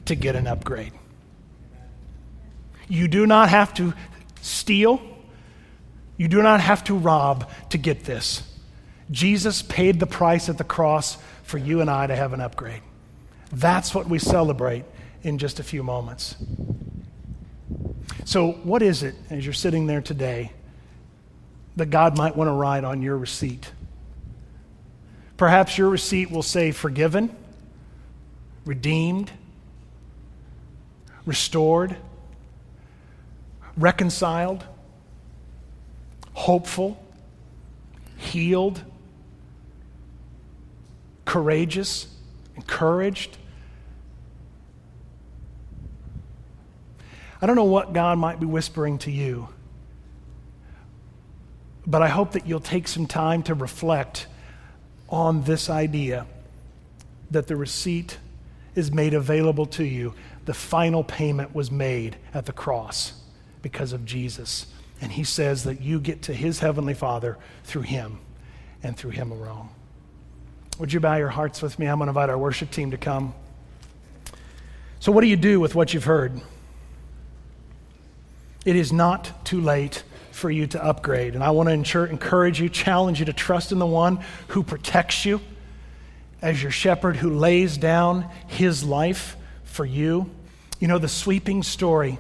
to 0.07 0.15
get 0.15 0.37
an 0.37 0.47
upgrade. 0.47 0.93
You 2.89 3.09
do 3.09 3.27
not 3.27 3.49
have 3.49 3.75
to 3.75 3.95
steal, 4.41 5.01
you 6.17 6.29
do 6.29 6.43
not 6.43 6.61
have 6.61 6.85
to 6.85 6.95
rob 6.95 7.51
to 7.71 7.79
get 7.79 8.05
this. 8.05 8.43
Jesus 9.11 9.63
paid 9.63 10.01
the 10.01 10.07
price 10.07 10.49
at 10.49 10.59
the 10.59 10.65
cross 10.65 11.19
for 11.43 11.59
you 11.59 11.81
and 11.81 11.91
I 11.91 12.07
to 12.07 12.17
have 12.17 12.33
an 12.33 12.41
upgrade. 12.41 12.83
That's 13.53 13.95
what 13.95 14.09
we 14.09 14.19
celebrate 14.19 14.85
in 15.23 15.39
just 15.39 15.61
a 15.61 15.63
few 15.63 15.83
moments. 15.83 16.37
So, 18.25 18.53
what 18.53 18.83
is 18.83 19.03
it 19.03 19.15
as 19.31 19.45
you're 19.45 19.53
sitting 19.53 19.87
there 19.87 20.01
today 20.01 20.53
that 21.77 21.87
God 21.87 22.19
might 22.19 22.35
want 22.35 22.49
to 22.49 22.53
write 22.53 22.83
on 22.83 23.03
your 23.03 23.17
receipt? 23.17 23.71
Perhaps 25.37 25.77
your 25.77 25.91
receipt 25.91 26.31
will 26.31 26.43
say 26.43 26.71
forgiven, 26.71 27.35
redeemed, 28.65 29.31
restored, 31.27 31.97
reconciled, 33.77 34.65
hopeful, 36.33 37.03
healed, 38.17 38.83
courageous, 41.27 42.07
encouraged. 42.55 43.37
I 47.43 47.47
don't 47.47 47.57
know 47.57 47.65
what 47.65 47.93
God 47.93 48.17
might 48.17 48.41
be 48.41 48.47
whispering 48.47 48.97
to 48.99 49.11
you, 49.11 49.49
but 51.87 52.01
I 52.01 52.09
hope 52.09 52.33
that 52.33 52.47
you'll 52.47 52.61
take 52.61 52.89
some 52.89 53.07
time 53.07 53.43
to 53.43 53.55
reflect 53.55 54.27
on 55.09 55.43
this 55.45 55.71
idea 55.71 56.27
that 57.31 57.47
the 57.47 57.57
receipt 57.57 58.19
is 58.75 58.93
made 58.93 59.15
available 59.15 59.67
to 59.67 59.85
you. 59.85 60.15
The 60.45 60.55
final 60.55 61.03
payment 61.03 61.55
was 61.55 61.71
made 61.71 62.17
at 62.35 62.47
the 62.47 62.53
cross 62.53 63.15
because 63.63 63.93
of 63.93 64.05
Jesus. 64.05 64.67
And 65.01 65.13
he 65.13 65.25
says 65.25 65.65
that 65.65 65.81
you 65.81 66.01
get 66.01 66.23
to 66.23 66.35
his 66.35 66.61
heavenly 66.61 66.95
Father 66.95 67.37
through 67.65 67.83
him 67.83 68.19
and 68.83 68.97
through 68.97 69.11
him 69.11 69.31
alone. 69.31 69.69
Would 70.79 70.93
you 70.93 71.01
bow 71.01 71.17
your 71.17 71.29
hearts 71.29 71.63
with 71.63 71.79
me? 71.79 71.87
I'm 71.87 71.99
going 71.99 72.07
to 72.07 72.11
invite 72.11 72.31
our 72.31 72.39
worship 72.39 72.71
team 72.71 72.91
to 72.91 72.99
come. 72.99 73.35
So, 75.01 75.11
what 75.13 75.23
do 75.23 75.27
you 75.27 75.37
do 75.37 75.59
with 75.59 75.75
what 75.75 75.95
you've 75.95 76.05
heard? 76.05 76.41
It 78.65 78.77
is 78.77 78.93
not 78.93 79.45
too 79.45 79.61
late 79.61 80.03
for 80.37 80.51
you 80.51 80.67
to 80.67 80.85
upgrade. 80.85 81.35
And 81.35 81.43
I 81.43 81.51
want 81.53 81.87
to 81.87 82.05
encourage 82.05 82.61
you, 82.61 82.69
challenge 82.69 83.21
you 83.21 83.25
to 83.25 83.33
trust 83.33 83.73
in 83.73 83.79
the 83.79 83.87
one 83.87 84.23
who 84.49 84.63
protects 84.63 85.25
you 85.25 85.41
as 86.43 86.63
your 86.63 86.71
shepherd, 86.71 87.17
who 87.17 87.31
lays 87.31 87.79
down 87.79 88.29
his 88.47 88.85
life 88.85 89.39
for 89.65 89.87
you. 89.87 90.31
You 90.79 90.89
know, 90.89 90.99
the 90.99 91.09
sweeping 91.09 91.63
story 91.63 92.19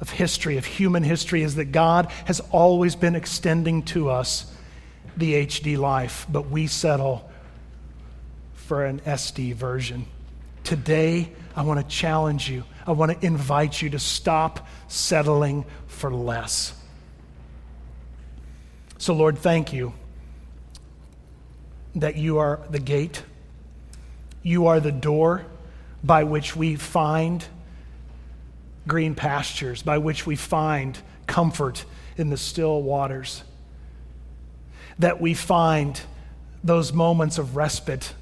of 0.00 0.10
history, 0.10 0.56
of 0.56 0.66
human 0.66 1.04
history, 1.04 1.42
is 1.42 1.54
that 1.54 1.66
God 1.66 2.10
has 2.24 2.40
always 2.50 2.96
been 2.96 3.14
extending 3.14 3.84
to 3.84 4.10
us 4.10 4.52
the 5.16 5.34
HD 5.46 5.78
life, 5.78 6.26
but 6.28 6.50
we 6.50 6.66
settle 6.66 7.30
for 8.54 8.84
an 8.84 8.98
SD 9.06 9.54
version. 9.54 10.06
Today, 10.64 11.30
I 11.54 11.62
want 11.62 11.80
to 11.80 11.86
challenge 11.86 12.48
you. 12.48 12.64
I 12.86 12.92
want 12.92 13.12
to 13.12 13.26
invite 13.26 13.80
you 13.80 13.90
to 13.90 13.98
stop 13.98 14.66
settling 14.88 15.64
for 15.86 16.12
less. 16.12 16.74
So, 18.98 19.14
Lord, 19.14 19.38
thank 19.38 19.72
you 19.72 19.92
that 21.96 22.16
you 22.16 22.38
are 22.38 22.60
the 22.70 22.78
gate, 22.78 23.22
you 24.42 24.66
are 24.66 24.80
the 24.80 24.92
door 24.92 25.44
by 26.02 26.24
which 26.24 26.56
we 26.56 26.76
find 26.76 27.44
green 28.86 29.14
pastures, 29.14 29.82
by 29.82 29.98
which 29.98 30.26
we 30.26 30.36
find 30.36 30.98
comfort 31.26 31.84
in 32.16 32.30
the 32.30 32.36
still 32.36 32.82
waters, 32.82 33.42
that 34.98 35.20
we 35.20 35.34
find 35.34 36.00
those 36.64 36.92
moments 36.92 37.38
of 37.38 37.56
respite 37.56 38.14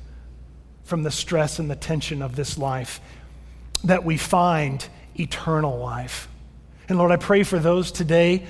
from 0.85 1.03
the 1.03 1.11
stress 1.11 1.59
and 1.59 1.71
the 1.71 1.77
tension 1.77 2.23
of 2.23 2.37
this 2.37 2.59
life, 2.59 3.01
that 3.85 4.05
we 4.05 4.17
find 4.17 4.87
eternal 5.19 5.79
life. 5.79 6.29
And 6.89 6.99
Lord, 6.99 7.13
I 7.13 7.17
pray 7.17 7.43
for 7.43 7.59
those 7.59 7.93
today 7.93 8.47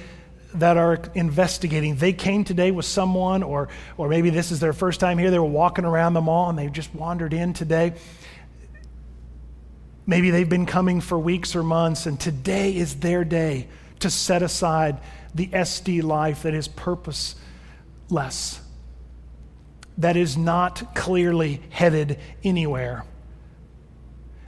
that 0.54 0.76
are 0.76 0.98
investigating. 1.14 1.96
They 1.96 2.12
came 2.12 2.44
today 2.44 2.70
with 2.70 2.86
someone, 2.86 3.42
or, 3.42 3.68
or 3.96 4.08
maybe 4.08 4.30
this 4.30 4.50
is 4.50 4.60
their 4.60 4.72
first 4.72 4.98
time 4.98 5.18
here. 5.18 5.30
They 5.30 5.38
were 5.38 5.44
walking 5.44 5.84
around 5.84 6.14
the 6.14 6.20
mall 6.20 6.50
and 6.50 6.58
they 6.58 6.68
just 6.68 6.94
wandered 6.94 7.32
in 7.32 7.52
today. 7.52 7.92
Maybe 10.06 10.30
they've 10.30 10.48
been 10.48 10.66
coming 10.66 11.00
for 11.00 11.18
weeks 11.18 11.54
or 11.54 11.62
months, 11.62 12.06
and 12.06 12.18
today 12.18 12.74
is 12.74 12.96
their 12.96 13.24
day 13.24 13.68
to 14.00 14.10
set 14.10 14.42
aside 14.42 14.98
the 15.34 15.46
SD 15.48 16.02
life 16.02 16.42
that 16.42 16.54
is 16.54 16.66
purposeless, 16.66 18.60
that 19.98 20.16
is 20.16 20.36
not 20.36 20.96
clearly 20.96 21.62
headed 21.70 22.18
anywhere, 22.42 23.04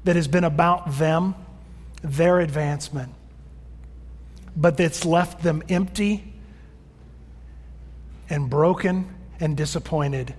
that 0.04 0.16
has 0.16 0.28
been 0.28 0.44
about 0.44 0.98
them, 0.98 1.34
their 2.02 2.40
advancement, 2.40 3.12
but 4.56 4.76
that's 4.76 5.04
left 5.04 5.42
them 5.42 5.62
empty 5.68 6.32
and 8.28 8.50
broken 8.50 9.14
and 9.40 9.56
disappointed, 9.56 10.34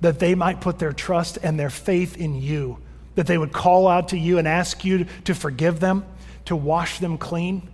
that 0.00 0.18
they 0.18 0.34
might 0.34 0.60
put 0.60 0.78
their 0.78 0.92
trust 0.92 1.38
and 1.42 1.58
their 1.58 1.70
faith 1.70 2.16
in 2.16 2.40
you 2.40 2.78
that 3.14 3.26
they 3.26 3.36
would 3.36 3.52
call 3.52 3.88
out 3.88 4.08
to 4.08 4.18
you 4.18 4.38
and 4.38 4.48
ask 4.48 4.84
you 4.84 5.06
to 5.24 5.34
forgive 5.34 5.80
them, 5.80 6.04
to 6.46 6.56
wash 6.56 6.98
them 6.98 7.18
clean, 7.18 7.68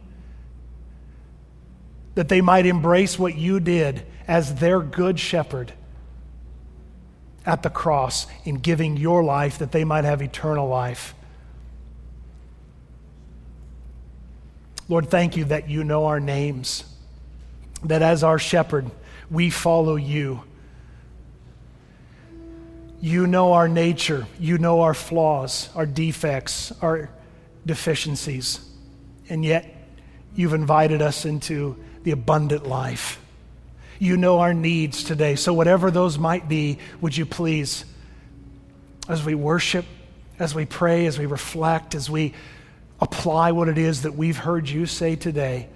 that 2.14 2.28
they 2.28 2.40
might 2.40 2.66
embrace 2.66 3.18
what 3.18 3.36
you 3.36 3.60
did 3.60 4.04
as 4.26 4.56
their 4.56 4.80
good 4.80 5.18
shepherd 5.20 5.72
at 7.46 7.62
the 7.62 7.70
cross 7.70 8.26
in 8.44 8.56
giving 8.56 8.96
your 8.96 9.22
life 9.22 9.58
that 9.58 9.72
they 9.72 9.84
might 9.84 10.04
have 10.04 10.20
eternal 10.20 10.68
life. 10.68 11.14
Lord, 14.88 15.10
thank 15.10 15.36
you 15.36 15.44
that 15.46 15.68
you 15.68 15.84
know 15.84 16.06
our 16.06 16.20
names, 16.20 16.84
that 17.84 18.02
as 18.02 18.24
our 18.24 18.38
shepherd, 18.38 18.90
we 19.30 19.50
follow 19.50 19.96
you 19.96 20.42
you 23.00 23.26
know 23.26 23.52
our 23.52 23.68
nature. 23.68 24.26
You 24.40 24.58
know 24.58 24.80
our 24.80 24.94
flaws, 24.94 25.68
our 25.74 25.86
defects, 25.86 26.72
our 26.82 27.10
deficiencies. 27.64 28.60
And 29.28 29.44
yet, 29.44 29.72
you've 30.34 30.54
invited 30.54 31.00
us 31.00 31.24
into 31.24 31.76
the 32.02 32.10
abundant 32.10 32.66
life. 32.66 33.20
You 34.00 34.16
know 34.16 34.40
our 34.40 34.54
needs 34.54 35.04
today. 35.04 35.36
So, 35.36 35.52
whatever 35.52 35.90
those 35.90 36.18
might 36.18 36.48
be, 36.48 36.78
would 37.00 37.16
you 37.16 37.26
please, 37.26 37.84
as 39.08 39.24
we 39.24 39.34
worship, 39.34 39.84
as 40.38 40.54
we 40.54 40.64
pray, 40.64 41.06
as 41.06 41.18
we 41.18 41.26
reflect, 41.26 41.94
as 41.94 42.10
we 42.10 42.34
apply 43.00 43.52
what 43.52 43.68
it 43.68 43.78
is 43.78 44.02
that 44.02 44.14
we've 44.14 44.36
heard 44.36 44.68
you 44.68 44.86
say 44.86 45.16
today, 45.16 45.68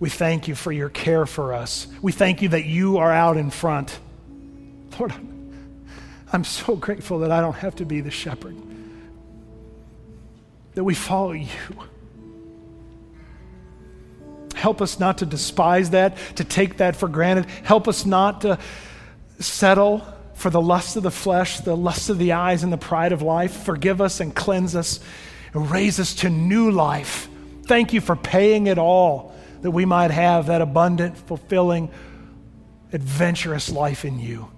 we 0.00 0.08
thank 0.08 0.48
you 0.48 0.54
for 0.54 0.72
your 0.72 0.88
care 0.88 1.26
for 1.26 1.52
us. 1.52 1.86
We 2.00 2.12
thank 2.12 2.40
you 2.42 2.50
that 2.50 2.64
you 2.64 2.98
are 2.98 3.12
out 3.12 3.36
in 3.36 3.50
front. 3.50 3.98
Lord, 4.98 5.12
I'm 6.32 6.44
so 6.44 6.76
grateful 6.76 7.20
that 7.20 7.32
I 7.32 7.40
don't 7.40 7.56
have 7.56 7.76
to 7.76 7.84
be 7.84 8.00
the 8.00 8.10
shepherd, 8.10 8.56
that 10.74 10.84
we 10.84 10.94
follow 10.94 11.32
you. 11.32 11.48
Help 14.54 14.82
us 14.82 14.98
not 14.98 15.18
to 15.18 15.26
despise 15.26 15.90
that, 15.90 16.16
to 16.36 16.44
take 16.44 16.78
that 16.78 16.96
for 16.96 17.08
granted. 17.08 17.46
Help 17.62 17.86
us 17.86 18.04
not 18.04 18.40
to 18.40 18.58
settle 19.38 20.04
for 20.34 20.50
the 20.50 20.60
lust 20.60 20.96
of 20.96 21.02
the 21.02 21.10
flesh, 21.10 21.60
the 21.60 21.76
lust 21.76 22.10
of 22.10 22.18
the 22.18 22.32
eyes, 22.32 22.62
and 22.62 22.72
the 22.72 22.78
pride 22.78 23.12
of 23.12 23.22
life. 23.22 23.64
Forgive 23.64 24.00
us 24.00 24.20
and 24.20 24.34
cleanse 24.34 24.74
us 24.74 25.00
and 25.54 25.70
raise 25.70 25.98
us 25.98 26.14
to 26.16 26.30
new 26.30 26.70
life. 26.70 27.28
Thank 27.64 27.92
you 27.92 28.00
for 28.00 28.16
paying 28.16 28.66
it 28.66 28.78
all 28.78 29.34
that 29.62 29.70
we 29.70 29.84
might 29.84 30.10
have 30.10 30.46
that 30.46 30.62
abundant, 30.62 31.16
fulfilling, 31.16 31.90
adventurous 32.92 33.70
life 33.70 34.04
in 34.04 34.18
you. 34.18 34.48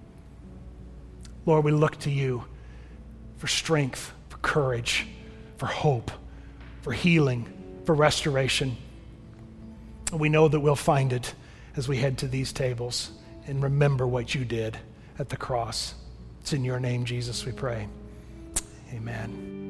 Lord, 1.46 1.64
we 1.64 1.72
look 1.72 1.98
to 2.00 2.10
you 2.10 2.44
for 3.38 3.46
strength, 3.46 4.12
for 4.28 4.36
courage, 4.38 5.06
for 5.56 5.66
hope, 5.66 6.10
for 6.82 6.92
healing, 6.92 7.46
for 7.84 7.94
restoration. 7.94 8.76
And 10.12 10.20
we 10.20 10.28
know 10.28 10.48
that 10.48 10.60
we'll 10.60 10.76
find 10.76 11.12
it 11.12 11.34
as 11.76 11.88
we 11.88 11.96
head 11.96 12.18
to 12.18 12.28
these 12.28 12.52
tables 12.52 13.10
and 13.46 13.62
remember 13.62 14.06
what 14.06 14.34
you 14.34 14.44
did 14.44 14.78
at 15.18 15.28
the 15.28 15.36
cross. 15.36 15.94
It's 16.40 16.52
in 16.52 16.64
your 16.64 16.80
name, 16.80 17.04
Jesus, 17.04 17.44
we 17.44 17.52
pray. 17.52 17.88
Amen. 18.92 19.69